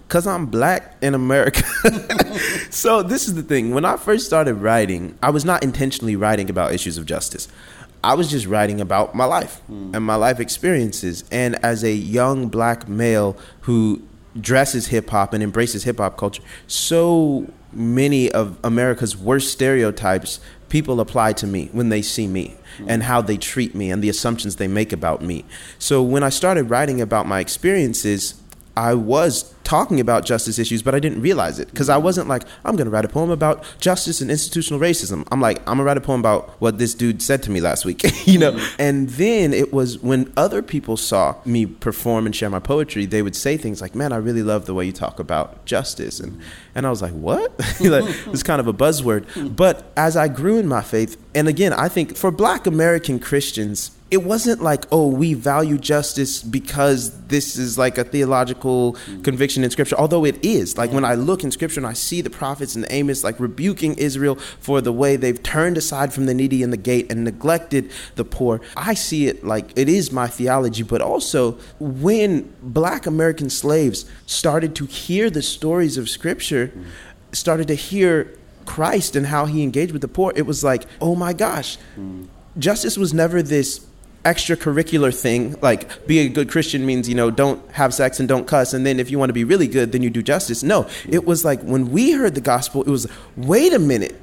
[0.08, 1.62] because I'm black in America.
[2.70, 3.74] so this is the thing.
[3.74, 7.46] When I first started writing, I was not intentionally writing about issues of justice.
[8.02, 9.94] I was just writing about my life mm.
[9.94, 11.24] and my life experiences.
[11.30, 14.02] And as a young black male who
[14.40, 21.00] dresses hip hop and embraces hip hop culture, so many of America's worst stereotypes people
[21.00, 24.56] apply to me when they see me and how they treat me and the assumptions
[24.56, 25.44] they make about me.
[25.78, 28.40] So when I started writing about my experiences,
[28.78, 32.44] I was talking about justice issues, but I didn't realize it because I wasn't like,
[32.64, 35.26] I'm going to write a poem about justice and institutional racism.
[35.32, 37.60] I'm like, I'm going to write a poem about what this dude said to me
[37.60, 38.52] last week, you know?
[38.52, 38.80] Mm-hmm.
[38.80, 43.20] And then it was when other people saw me perform and share my poetry, they
[43.20, 46.20] would say things like, man, I really love the way you talk about justice.
[46.20, 46.40] And,
[46.76, 47.50] and I was like, what?
[47.80, 49.56] like, it's kind of a buzzword.
[49.56, 53.90] But as I grew in my faith, and again, I think for black American Christians,
[54.10, 59.22] it wasn't like, oh, we value justice because this is like a theological mm.
[59.22, 60.78] conviction in scripture, although it is.
[60.78, 63.94] Like when I look in scripture and I see the prophets and Amos like rebuking
[63.94, 67.90] Israel for the way they've turned aside from the needy in the gate and neglected
[68.14, 70.82] the poor, I see it like it is my theology.
[70.82, 76.84] But also, when black American slaves started to hear the stories of scripture, mm.
[77.32, 81.14] started to hear Christ and how he engaged with the poor, it was like, oh
[81.14, 81.76] my gosh.
[81.98, 82.28] Mm.
[82.58, 83.86] Justice was never this
[84.24, 88.46] extracurricular thing like being a good christian means you know don't have sex and don't
[88.46, 90.62] cuss and then if you want to be really good then you do justice.
[90.62, 94.20] No it was like when we heard the gospel it was wait a minute.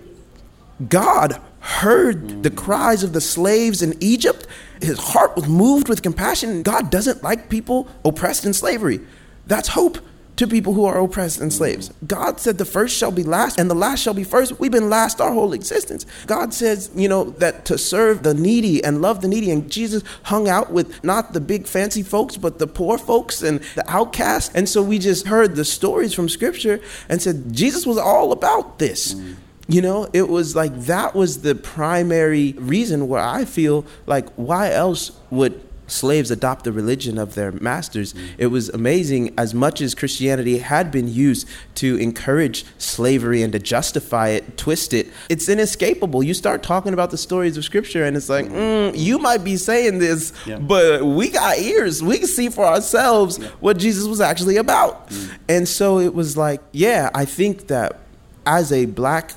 [0.89, 4.45] God heard the cries of the slaves in egypt.
[4.81, 8.99] His heart was moved with compassion god doesn't like people oppressed in slavery.
[9.47, 9.97] That's hope
[10.37, 11.91] to people who are oppressed and slaves.
[12.05, 14.59] God said the first shall be last and the last shall be first.
[14.59, 16.05] We've been last our whole existence.
[16.27, 19.51] God says, you know, that to serve the needy and love the needy.
[19.51, 23.61] And Jesus hung out with not the big fancy folks, but the poor folks and
[23.75, 24.53] the outcasts.
[24.53, 28.79] And so we just heard the stories from scripture and said, Jesus was all about
[28.79, 29.13] this.
[29.13, 29.35] Mm.
[29.67, 34.71] You know, it was like that was the primary reason where I feel like why
[34.71, 38.13] else would slaves adopt the religion of their masters.
[38.13, 38.29] Mm.
[38.37, 43.59] It was amazing as much as Christianity had been used to encourage slavery and to
[43.59, 45.07] justify it, twist it.
[45.29, 46.23] It's inescapable.
[46.23, 49.57] You start talking about the stories of Scripture, and it's like, mm, you might be
[49.57, 50.57] saying this, yeah.
[50.57, 52.01] but we got ears.
[52.01, 53.49] We can see for ourselves yeah.
[53.59, 55.09] what Jesus was actually about.
[55.09, 55.37] Mm.
[55.49, 57.99] And so it was like, yeah, I think that
[58.45, 59.33] as a black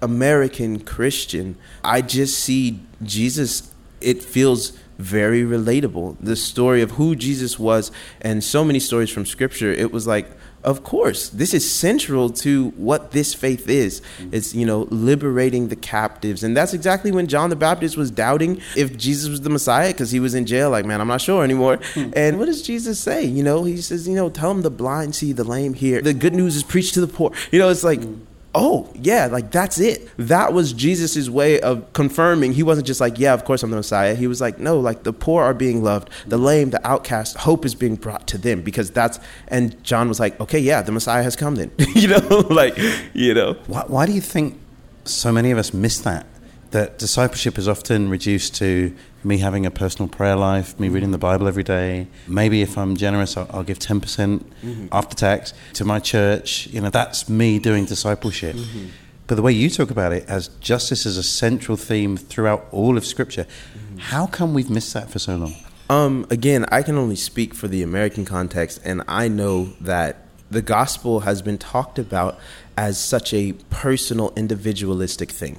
[0.00, 3.72] American Christian, I just see Jesus.
[4.00, 6.16] It feels very relatable.
[6.20, 9.72] The story of who Jesus was, and so many stories from Scripture.
[9.72, 10.30] It was like,
[10.64, 14.00] of course, this is central to what this faith is.
[14.30, 16.44] It's, you know, liberating the captives.
[16.44, 20.12] And that's exactly when John the Baptist was doubting if Jesus was the Messiah because
[20.12, 21.80] he was in jail, like, man, I'm not sure anymore.
[21.94, 22.10] Hmm.
[22.14, 23.24] and what does Jesus say?
[23.24, 26.00] You know, he says, you know, tell them the blind see, the lame hear.
[26.00, 27.32] The good news is preached to the poor.
[27.50, 28.22] You know, it's like, hmm.
[28.54, 30.08] Oh yeah like that's it.
[30.16, 32.52] That was jesus's way of confirming.
[32.52, 34.14] He wasn't just like yeah of course i'm the messiah.
[34.14, 36.10] He was like no like the poor are being loved.
[36.26, 40.20] The lame the outcast hope is being brought to them because that's and john was
[40.20, 41.70] like okay yeah the messiah has come then.
[41.94, 42.18] You know
[42.50, 42.76] like
[43.12, 43.54] you know.
[43.66, 44.58] Why, why do you think
[45.04, 46.26] so many of us miss that?
[46.70, 51.18] That discipleship is often reduced to me having a personal prayer life, me reading the
[51.18, 52.08] Bible every day.
[52.26, 54.86] Maybe if I'm generous, I'll, I'll give 10% mm-hmm.
[54.92, 56.66] after tax to my church.
[56.68, 58.56] You know, that's me doing discipleship.
[58.56, 58.86] Mm-hmm.
[59.26, 62.96] But the way you talk about it as justice is a central theme throughout all
[62.96, 63.98] of Scripture, mm-hmm.
[63.98, 65.54] how come we've missed that for so long?
[65.88, 70.62] Um, again, I can only speak for the American context, and I know that the
[70.62, 72.38] gospel has been talked about
[72.76, 75.58] as such a personal, individualistic thing.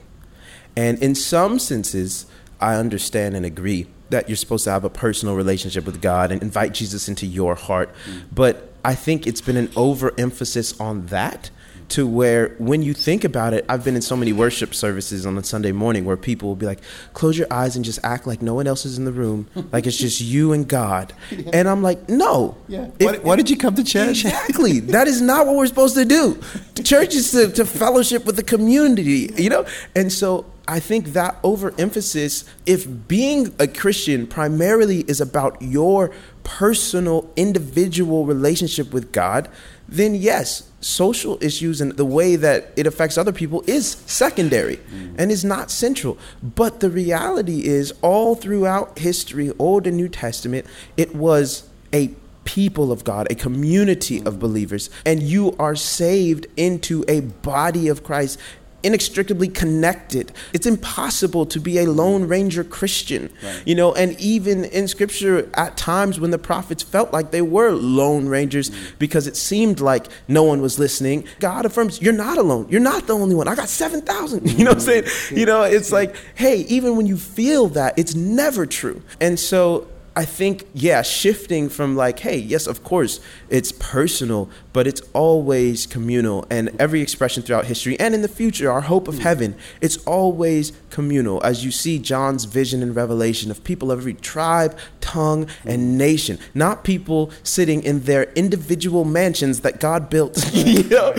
[0.76, 2.26] And in some senses,
[2.64, 6.42] I understand and agree that you're supposed to have a personal relationship with God and
[6.42, 7.94] invite Jesus into your heart.
[8.06, 8.22] Mm.
[8.32, 11.50] But I think it's been an overemphasis on that
[11.90, 15.38] to where when you think about it, I've been in so many worship services on
[15.38, 16.80] a Sunday morning where people will be like,
[17.14, 19.86] close your eyes and just act like no one else is in the room, like
[19.86, 21.14] it's just you and God.
[21.34, 21.50] Yeah.
[21.52, 22.56] And I'm like, no.
[22.68, 22.86] Yeah.
[23.00, 24.24] Why, why, did you come to church?
[24.24, 24.80] Exactly.
[24.82, 26.40] that is not what we're supposed to do.
[26.76, 29.66] The church is to, to fellowship with the community, you know?
[29.96, 36.12] And so I think that overemphasis, if being a Christian primarily is about your
[36.44, 39.50] personal, individual relationship with God,
[39.90, 45.16] then yes, social issues and the way that it affects other people is secondary mm.
[45.18, 46.18] and is not central.
[46.42, 52.12] But the reality is, all throughout history, Old and New Testament, it was a
[52.46, 58.04] people of God, a community of believers, and you are saved into a body of
[58.04, 58.40] Christ
[58.84, 60.32] inextricably connected.
[60.54, 63.64] It's impossible to be a lone ranger Christian, right.
[63.66, 67.72] you know, and even in scripture, at times when the prophets felt like they were
[67.72, 68.96] lone rangers mm-hmm.
[69.00, 72.68] because it seemed like no one was listening, God affirms, You're not alone.
[72.70, 73.48] You're not the only one.
[73.48, 74.52] I got 7,000.
[74.54, 75.04] You know what I'm saying?
[75.04, 75.38] Mm-hmm.
[75.38, 79.02] You know, it's like, hey, even when you feel that, it's never true.
[79.20, 84.86] And so I think, yeah, shifting from like, hey, yes, of course, it's personal, but
[84.86, 86.46] it's always communal.
[86.52, 89.22] And every expression throughout history and in the future, our hope of hmm.
[89.22, 91.44] heaven, it's always communal.
[91.44, 95.70] As you see John's vision and revelation of people of every tribe, tongue, hmm.
[95.70, 100.38] and nation, not people sitting in their individual mansions that God built.
[100.54, 101.12] you know?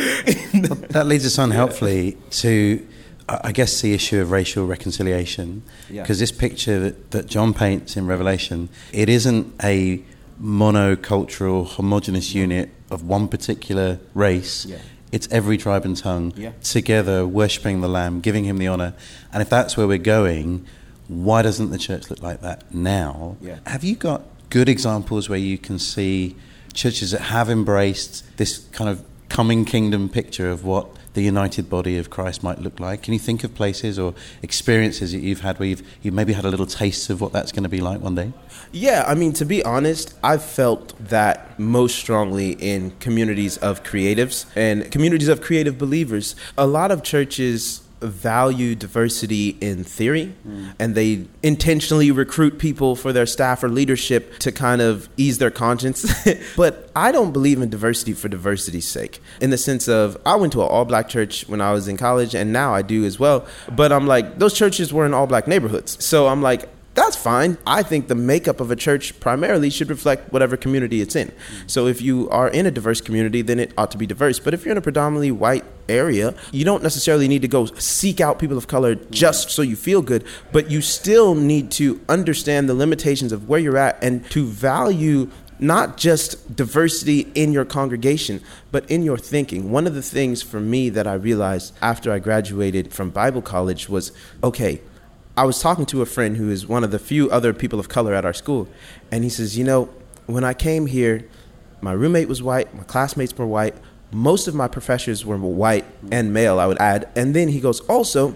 [0.91, 2.87] that leads us on helpfully to
[3.29, 6.23] I guess the issue of racial reconciliation, because yeah.
[6.23, 10.03] this picture that, that John paints in Revelation, it isn't a
[10.43, 14.67] monocultural, homogenous unit of one particular race.
[14.67, 14.79] Yeah.
[15.11, 16.53] It's every tribe and tongue yeah.
[16.63, 18.95] together worshipping the Lamb, giving him the honor.
[19.33, 20.67] And if that's where we're going,
[21.09, 23.37] why doesn't the church look like that now?
[23.67, 26.37] Have you got good examples where you can see
[26.73, 31.97] churches that have embraced this kind of coming kingdom picture of what the united body
[31.97, 33.03] of Christ might look like?
[33.03, 36.45] Can you think of places or experiences that you've had where you've, you've maybe had
[36.45, 38.33] a little taste of what that's going to be like one day?
[38.73, 44.47] Yeah, I mean, to be honest, I've felt that most strongly in communities of creatives
[44.57, 46.35] and communities of creative believers.
[46.59, 50.75] A lot of churches value diversity in theory mm.
[50.79, 55.51] and they intentionally recruit people for their staff or leadership to kind of ease their
[55.51, 56.07] conscience.
[56.57, 60.53] but I don't believe in diversity for diversity's sake in the sense of I went
[60.55, 63.19] to an all black church when I was in college and now I do as
[63.19, 63.47] well.
[63.71, 66.05] But I'm like, those churches were in all black neighborhoods.
[66.05, 67.59] So I'm like, that's fine.
[67.67, 71.33] I think the makeup of a church primarily should reflect whatever community it's in.
[71.67, 74.39] So if you are in a diverse community, then it ought to be diverse.
[74.39, 78.21] But if you're in a predominantly white area, you don't necessarily need to go seek
[78.21, 82.69] out people of color just so you feel good, but you still need to understand
[82.69, 88.41] the limitations of where you're at and to value not just diversity in your congregation,
[88.73, 89.71] but in your thinking.
[89.71, 93.89] One of the things for me that I realized after I graduated from Bible college
[93.89, 94.81] was okay,
[95.37, 97.89] I was talking to a friend who is one of the few other people of
[97.89, 98.69] color at our school,
[99.11, 99.89] and he says, You know,
[100.27, 101.29] when I came here,
[101.81, 103.75] my roommate was white, my classmates were white,
[104.15, 107.09] most of my professors were white and male, I would add.
[107.17, 108.35] And then he goes, Also,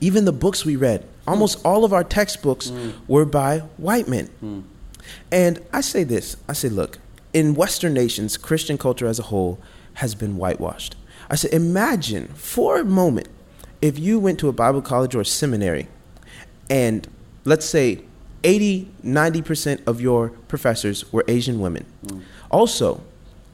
[0.00, 2.92] even the books we read, almost all of our textbooks mm.
[3.08, 4.28] were by white men.
[4.42, 4.64] Mm.
[5.30, 6.98] And I say this I say, look,
[7.32, 9.58] in Western nations, Christian culture as a whole
[9.94, 10.96] has been whitewashed.
[11.30, 13.28] I said, imagine for a moment
[13.80, 15.88] if you went to a Bible college or seminary
[16.68, 17.06] and
[17.44, 18.02] let's say
[18.42, 21.86] 80, 90% of your professors were Asian women.
[22.06, 22.22] Mm.
[22.50, 23.02] Also,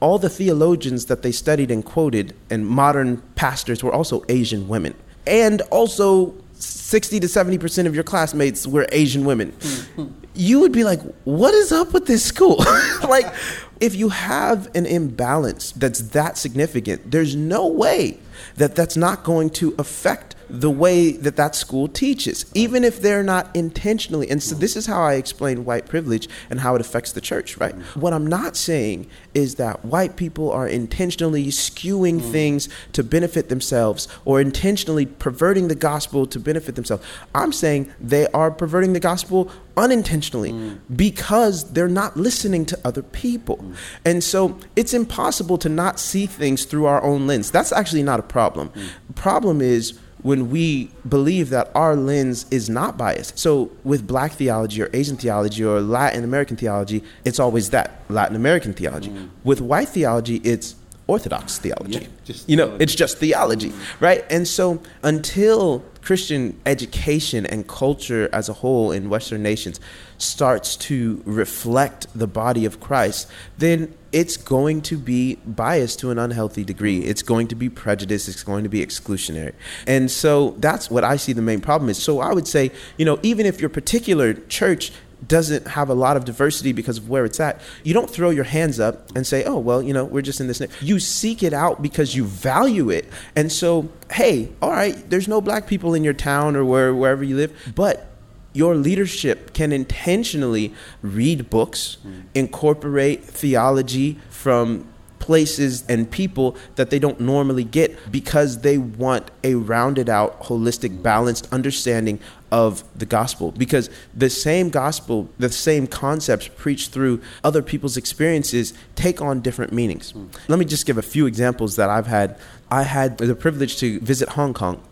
[0.01, 4.95] all the theologians that they studied and quoted and modern pastors were also Asian women.
[5.27, 9.53] And also, 60 to 70% of your classmates were Asian women.
[9.53, 10.07] Mm-hmm.
[10.35, 12.57] You would be like, what is up with this school?
[13.03, 13.33] like,
[13.81, 18.19] if you have an imbalance that's that significant, there's no way
[18.57, 23.23] that that's not going to affect the way that that school teaches, even if they're
[23.23, 24.29] not intentionally.
[24.31, 27.57] And so this is how I explain white privilege and how it affects the church,
[27.59, 27.75] right?
[27.95, 32.33] What I'm not saying is that white people are intentionally skewing mm.
[32.33, 37.05] things to benefit themselves or intentionally perverting the gospel to benefit themselves.
[37.35, 40.79] I'm saying they are perverting the gospel unintentionally mm.
[40.95, 43.57] because they're not listening to other people.
[43.57, 43.75] Mm.
[44.05, 47.51] And so it's impossible to not see things through our own lens.
[47.51, 48.71] That's actually not a problem.
[48.71, 48.89] Mm.
[49.07, 53.39] The problem is when we believe that our lens is not biased.
[53.39, 58.37] So with black theology or Asian theology or Latin American theology, it's always that Latin
[58.37, 59.11] American theology.
[59.11, 59.31] Mm.
[59.45, 60.75] With white theology, it's
[61.11, 62.07] Orthodox theology.
[62.25, 62.85] Yeah, you know, theology.
[62.85, 64.25] it's just theology, right?
[64.31, 69.81] And so until Christian education and culture as a whole in Western nations
[70.19, 76.19] starts to reflect the body of Christ, then it's going to be biased to an
[76.19, 77.01] unhealthy degree.
[77.01, 78.29] It's going to be prejudiced.
[78.29, 79.53] It's going to be exclusionary.
[79.87, 82.01] And so that's what I see the main problem is.
[82.01, 84.93] So I would say, you know, even if your particular church
[85.27, 88.45] doesn't have a lot of diversity because of where it's at, you don't throw your
[88.45, 90.63] hands up and say, oh, well, you know, we're just in this.
[90.81, 93.09] You seek it out because you value it.
[93.37, 97.23] And so, hey, all right, there's no black people in your town or where, wherever
[97.23, 98.07] you live, but
[98.53, 102.25] your leadership can intentionally read books, mm.
[102.35, 104.87] incorporate theology from
[105.21, 111.03] places and people that they don't normally get because they want a rounded out, holistic,
[111.03, 112.19] balanced understanding
[112.51, 113.53] of the gospel.
[113.53, 119.73] Because the same gospel, the same concepts preached through other people's experiences take on different
[119.73, 120.13] meanings.
[120.13, 120.29] Mm.
[120.49, 122.39] Let me just give a few examples that I've had.
[122.71, 124.83] I had the privilege to visit Hong Kong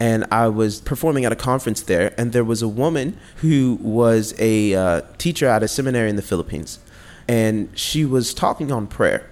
[0.00, 4.34] and I was performing at a conference there, and there was a woman who was
[4.38, 6.78] a uh, teacher at a seminary in the Philippines,
[7.28, 9.26] and she was talking on prayer.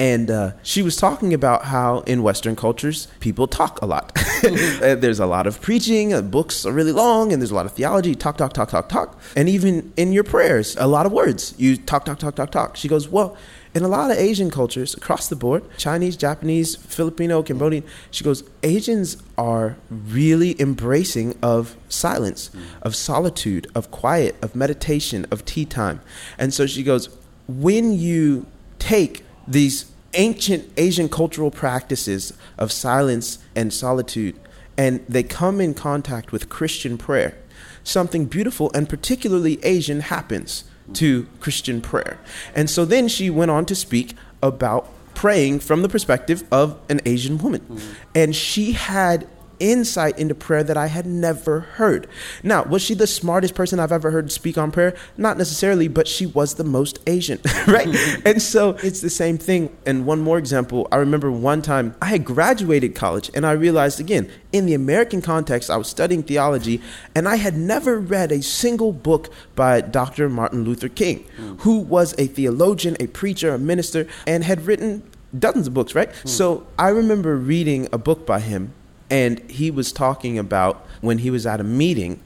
[0.00, 4.16] And uh, she was talking about how in Western cultures, people talk a lot.
[4.42, 7.72] there's a lot of preaching, uh, books are really long, and there's a lot of
[7.72, 9.20] theology talk, talk, talk, talk, talk.
[9.36, 11.54] And even in your prayers, a lot of words.
[11.58, 12.76] You talk, talk, talk, talk, talk.
[12.76, 13.36] She goes, Well,
[13.74, 18.42] in a lot of Asian cultures across the board, Chinese, Japanese, Filipino, Cambodian, she goes,
[18.62, 22.62] Asians are really embracing of silence, mm.
[22.80, 26.00] of solitude, of quiet, of meditation, of tea time.
[26.38, 27.10] And so she goes,
[27.46, 28.46] when you
[28.78, 34.38] take these ancient Asian cultural practices of silence and solitude
[34.80, 37.36] and they come in contact with Christian prayer,
[37.84, 42.18] something beautiful and particularly Asian happens to Christian prayer.
[42.54, 47.02] And so then she went on to speak about praying from the perspective of an
[47.04, 47.60] Asian woman.
[47.60, 47.92] Mm-hmm.
[48.14, 49.28] And she had
[49.60, 52.08] insight into prayer that I had never heard.
[52.42, 54.96] Now, was she the smartest person I've ever heard speak on prayer?
[55.16, 57.86] Not necessarily, but she was the most Asian, right?
[58.24, 59.76] and so it's the same thing.
[59.86, 64.00] And one more example I remember one time I had graduated college and I realized
[64.00, 66.80] again, in the American context, I was studying theology
[67.14, 70.28] and I had never read a single book by Dr.
[70.28, 71.60] Martin Luther King, mm.
[71.60, 75.02] who was a theologian, a preacher, a minister, and had written
[75.38, 76.10] dozens of books, right?
[76.10, 76.28] Mm.
[76.28, 78.72] So I remember reading a book by him
[79.10, 82.20] and he was talking about when he was at a meeting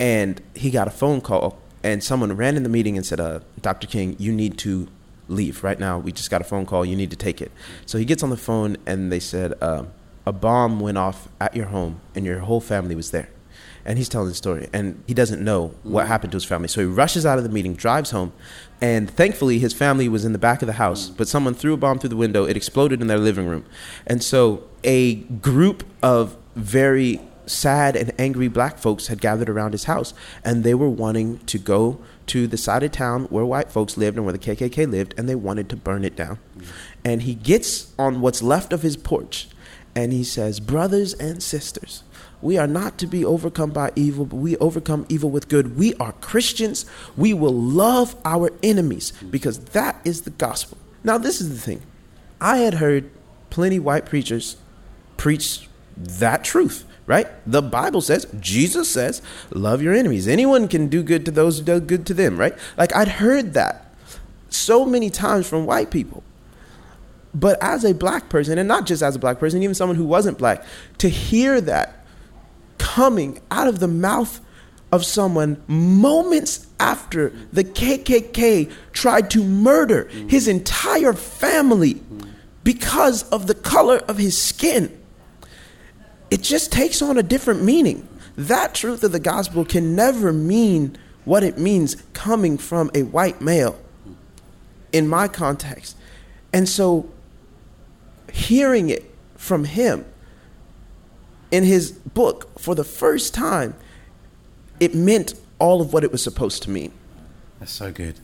[0.00, 3.40] and he got a phone call and someone ran in the meeting and said, uh,
[3.60, 3.86] Dr.
[3.86, 4.88] King, you need to
[5.28, 5.98] leave right now.
[5.98, 6.84] We just got a phone call.
[6.84, 7.52] You need to take it.
[7.86, 9.84] So he gets on the phone and they said, uh,
[10.26, 13.28] a bomb went off at your home and your whole family was there.
[13.84, 16.68] And he's telling the story and he doesn't know what happened to his family.
[16.68, 18.32] So he rushes out of the meeting, drives home,
[18.84, 21.76] and thankfully his family was in the back of the house, but someone threw a
[21.78, 22.44] bomb through the window.
[22.44, 23.64] It exploded in their living room.
[24.06, 29.84] And so a group of very sad and angry black folks had gathered around his
[29.84, 30.12] house
[30.44, 34.18] and they were wanting to go to the side of town where white folks lived
[34.18, 36.38] and where the KKK lived and they wanted to burn it down.
[37.06, 39.48] And he gets on what's left of his porch
[39.96, 42.02] and he says, Brothers and sisters,
[42.44, 45.78] we are not to be overcome by evil, but we overcome evil with good.
[45.78, 46.84] We are Christians.
[47.16, 50.76] We will love our enemies because that is the gospel.
[51.02, 51.80] Now, this is the thing
[52.42, 53.10] I had heard
[53.48, 54.58] plenty white preachers
[55.16, 57.28] preach that truth, right?
[57.46, 60.28] The Bible says, Jesus says, love your enemies.
[60.28, 62.54] Anyone can do good to those who do good to them, right?
[62.76, 63.94] Like I'd heard that
[64.50, 66.22] so many times from white people.
[67.34, 70.04] But as a black person, and not just as a black person, even someone who
[70.04, 70.62] wasn't black,
[70.98, 72.03] to hear that
[72.84, 74.40] coming out of the mouth
[74.92, 82.00] of someone moments after the KKK tried to murder his entire family
[82.62, 85.00] because of the color of his skin
[86.34, 88.08] it just takes on a different meaning.
[88.36, 93.40] That truth of the gospel can never mean what it means coming from a white
[93.40, 93.78] male
[94.92, 95.96] in my context.
[96.52, 97.08] And so
[98.32, 100.04] hearing it from him
[101.54, 103.76] in his book, for the first time,
[104.80, 106.92] it meant all of what it was supposed to mean.
[107.60, 108.18] That's so good.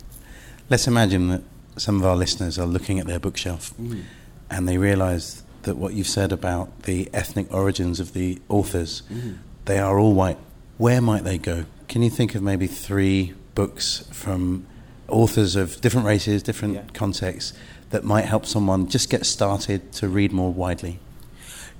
[0.68, 1.42] Let's imagine that
[1.76, 4.02] some of our listeners are looking at their bookshelf mm.
[4.50, 9.38] and they realize that what you've said about the ethnic origins of the authors, mm.
[9.66, 10.38] they are all white.
[10.76, 11.66] Where might they go?
[11.86, 14.66] Can you think of maybe three books from
[15.06, 16.82] authors of different races, different yeah.
[16.94, 17.56] contexts
[17.90, 20.98] that might help someone just get started to read more widely?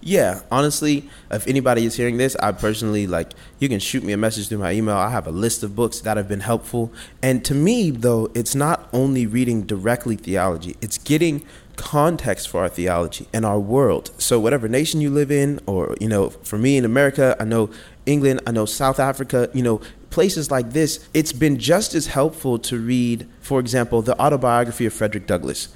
[0.03, 4.17] Yeah, honestly, if anybody is hearing this, I personally like you can shoot me a
[4.17, 4.97] message through my email.
[4.97, 6.91] I have a list of books that have been helpful.
[7.23, 11.45] And to me, though, it's not only reading directly theology, it's getting
[11.77, 14.11] context for our theology and our world.
[14.17, 17.71] So whatever nation you live in or you know, for me in America, I know
[18.07, 22.59] England, I know South Africa, you know, places like this, it's been just as helpful
[22.59, 25.69] to read, for example, the autobiography of Frederick Douglass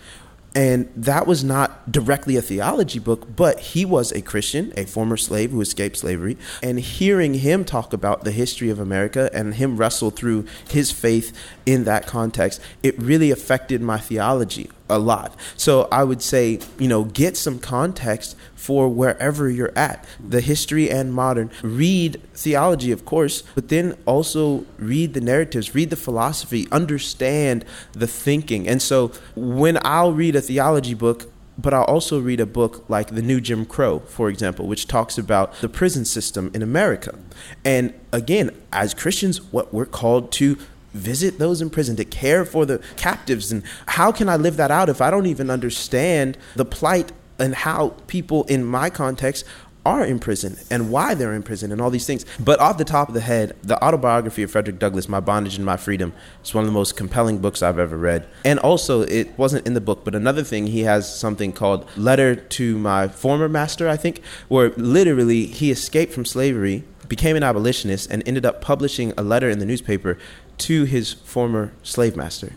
[0.54, 5.16] and that was not directly a theology book, but he was a Christian, a former
[5.16, 6.36] slave who escaped slavery.
[6.62, 11.36] And hearing him talk about the history of America and him wrestle through his faith
[11.66, 15.34] in that context, it really affected my theology a lot.
[15.56, 20.90] So I would say, you know, get some context for wherever you're at, the history
[20.90, 21.50] and modern.
[21.62, 28.06] Read theology, of course, but then also read the narratives, read the philosophy, understand the
[28.06, 28.66] thinking.
[28.66, 33.14] And so when I'll read a theology book, but I'll also read a book like
[33.14, 37.16] The New Jim Crow, for example, which talks about the prison system in America.
[37.64, 40.58] And again, as Christians, what we're called to
[40.94, 43.52] visit those in prison, to care for the captives.
[43.52, 47.54] And how can I live that out if I don't even understand the plight and
[47.54, 49.44] how people in my context
[49.86, 52.24] are in prison and why they're in prison and all these things.
[52.40, 55.64] But off the top of the head, the autobiography of Frederick Douglass, My Bondage and
[55.64, 58.26] My Freedom, is one of the most compelling books I've ever read.
[58.44, 62.34] And also, it wasn't in the book, but another thing, he has something called Letter
[62.34, 68.10] to My Former Master, I think, where literally he escaped from slavery, became an abolitionist,
[68.10, 70.16] and ended up publishing a letter in the newspaper
[70.58, 72.52] to his former slave master.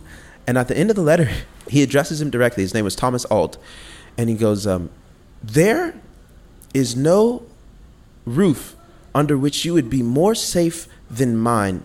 [0.46, 1.30] And at the end of the letter,
[1.68, 2.64] he addresses him directly.
[2.64, 3.58] His name was Thomas Auld.
[4.18, 4.90] And he goes, um,
[5.44, 5.94] There
[6.74, 7.44] is no
[8.26, 8.76] roof
[9.14, 11.84] under which you would be more safe than mine.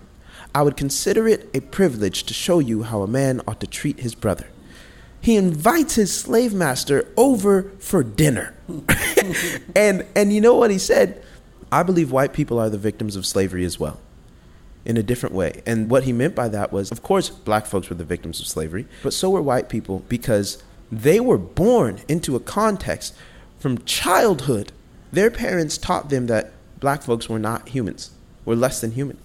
[0.54, 4.00] I would consider it a privilege to show you how a man ought to treat
[4.00, 4.48] his brother.
[5.20, 8.54] He invites his slave master over for dinner.
[9.76, 11.22] and, and you know what he said?
[11.70, 14.00] I believe white people are the victims of slavery as well
[14.84, 15.62] in a different way.
[15.66, 18.46] And what he meant by that was, of course, black folks were the victims of
[18.46, 23.14] slavery, but so were white people because they were born into a context
[23.58, 24.72] from childhood.
[25.12, 28.10] Their parents taught them that black folks were not humans,
[28.44, 29.18] were less than human.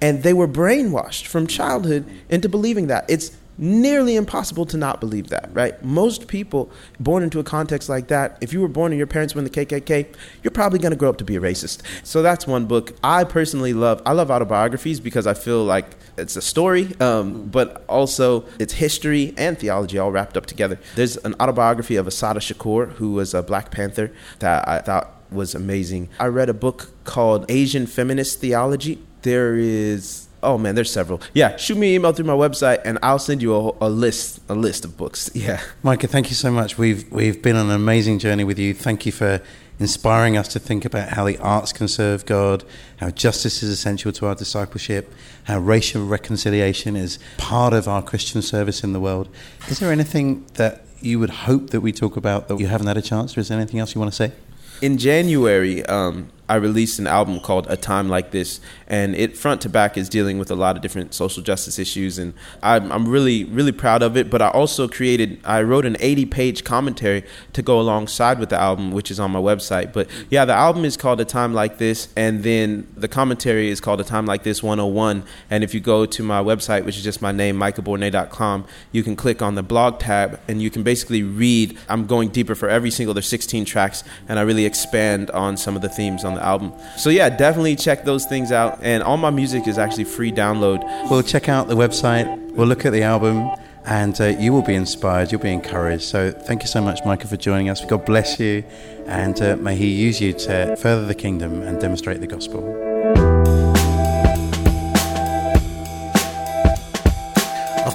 [0.00, 3.04] And they were brainwashed from childhood into believing that.
[3.08, 5.82] It's nearly impossible to not believe that, right?
[5.84, 9.34] Most people born into a context like that, if you were born and your parents
[9.34, 10.06] were in the KKK,
[10.42, 11.82] you're probably going to grow up to be a racist.
[12.02, 14.02] So that's one book I personally love.
[14.04, 19.34] I love autobiographies because I feel like it's a story, um, but also it's history
[19.36, 20.78] and theology all wrapped up together.
[20.94, 25.54] There's an autobiography of Assata Shakur, who was a Black Panther, that I thought was
[25.54, 26.08] amazing.
[26.18, 29.02] I read a book called Asian Feminist Theology.
[29.22, 31.20] There is Oh man, there's several.
[31.32, 34.40] Yeah, shoot me an email through my website, and I'll send you a, a list
[34.48, 35.30] a list of books.
[35.44, 36.78] Yeah, Micah, thank you so much.
[36.78, 38.72] We've we've been on an amazing journey with you.
[38.72, 39.40] Thank you for
[39.78, 42.64] inspiring us to think about how the arts can serve God,
[42.98, 45.12] how justice is essential to our discipleship,
[45.44, 49.28] how racial reconciliation is part of our Christian service in the world.
[49.68, 52.96] Is there anything that you would hope that we talk about that you haven't had
[52.96, 54.32] a chance, or is there anything else you want to say?
[54.80, 59.62] In January, um, I released an album called A Time Like This, and it front
[59.62, 63.08] to back is dealing with a lot of different social justice issues, and I'm, I'm
[63.08, 64.28] really, really proud of it.
[64.28, 67.24] But I also created, I wrote an 80 page commentary
[67.54, 69.92] to go alongside with the album, which is on my website.
[69.94, 73.80] But yeah, the album is called A Time Like This, and then the commentary is
[73.80, 75.24] called A Time Like This 101.
[75.48, 79.16] And if you go to my website, which is just my name, micahbournes.com, you can
[79.16, 81.78] click on the blog tab, and you can basically read.
[81.88, 85.74] I'm going deeper for every single, there's 16 tracks, and I really expand on some
[85.74, 86.72] of the themes on the album.
[86.96, 88.78] So yeah, definitely check those things out.
[88.82, 90.82] And all my music is actually free download.
[91.10, 92.52] We'll check out the website.
[92.52, 93.50] We'll look at the album.
[93.86, 96.04] And uh, you will be inspired, you'll be encouraged.
[96.04, 97.84] So, thank you so much, Micah, for joining us.
[97.84, 98.64] God bless you,
[99.06, 102.93] and uh, may He use you to further the kingdom and demonstrate the gospel.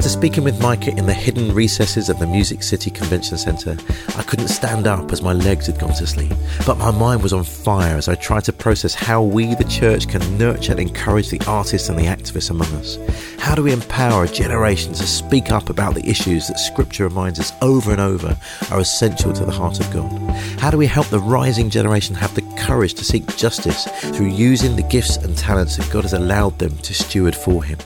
[0.09, 3.77] After speaking with Micah in the hidden recesses of the Music City Convention Centre,
[4.17, 6.33] I couldn't stand up as my legs had gone to sleep.
[6.65, 10.07] But my mind was on fire as I tried to process how we, the church,
[10.07, 12.97] can nurture and encourage the artists and the activists among us.
[13.37, 17.39] How do we empower a generation to speak up about the issues that Scripture reminds
[17.39, 18.35] us over and over
[18.71, 20.11] are essential to the heart of God?
[20.59, 23.85] How do we help the rising generation have the courage to seek justice
[24.15, 27.77] through using the gifts and talents that God has allowed them to steward for Him?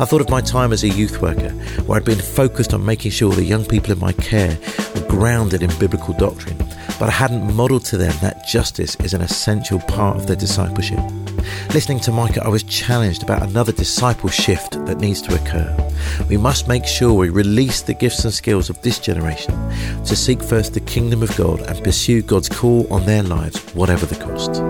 [0.00, 1.50] I thought of my time as a youth worker,
[1.86, 4.56] where I'd been focused on making sure the young people in my care
[4.94, 6.56] were grounded in biblical doctrine,
[7.00, 11.00] but I hadn't modelled to them that justice is an essential part of their discipleship.
[11.74, 15.76] Listening to Micah, I was challenged about another disciple shift that needs to occur.
[16.28, 19.52] We must make sure we release the gifts and skills of this generation
[20.04, 24.06] to seek first the kingdom of God and pursue God's call on their lives, whatever
[24.06, 24.62] the cost.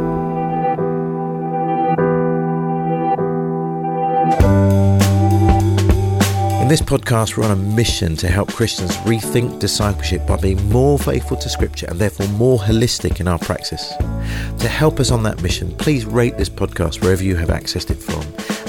[6.69, 10.99] In this podcast, we're on a mission to help Christians rethink discipleship by being more
[10.99, 13.95] faithful to Scripture and therefore more holistic in our practice.
[13.97, 17.95] To help us on that mission, please rate this podcast wherever you have accessed it
[17.95, 18.21] from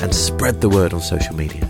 [0.02, 1.70] and spread the word on social media.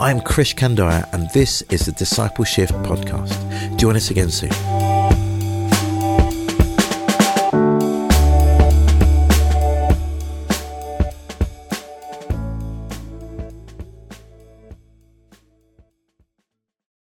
[0.00, 3.78] I'm Krish Kandiah, and this is the DiscipleShift podcast.
[3.78, 4.50] Join us again soon.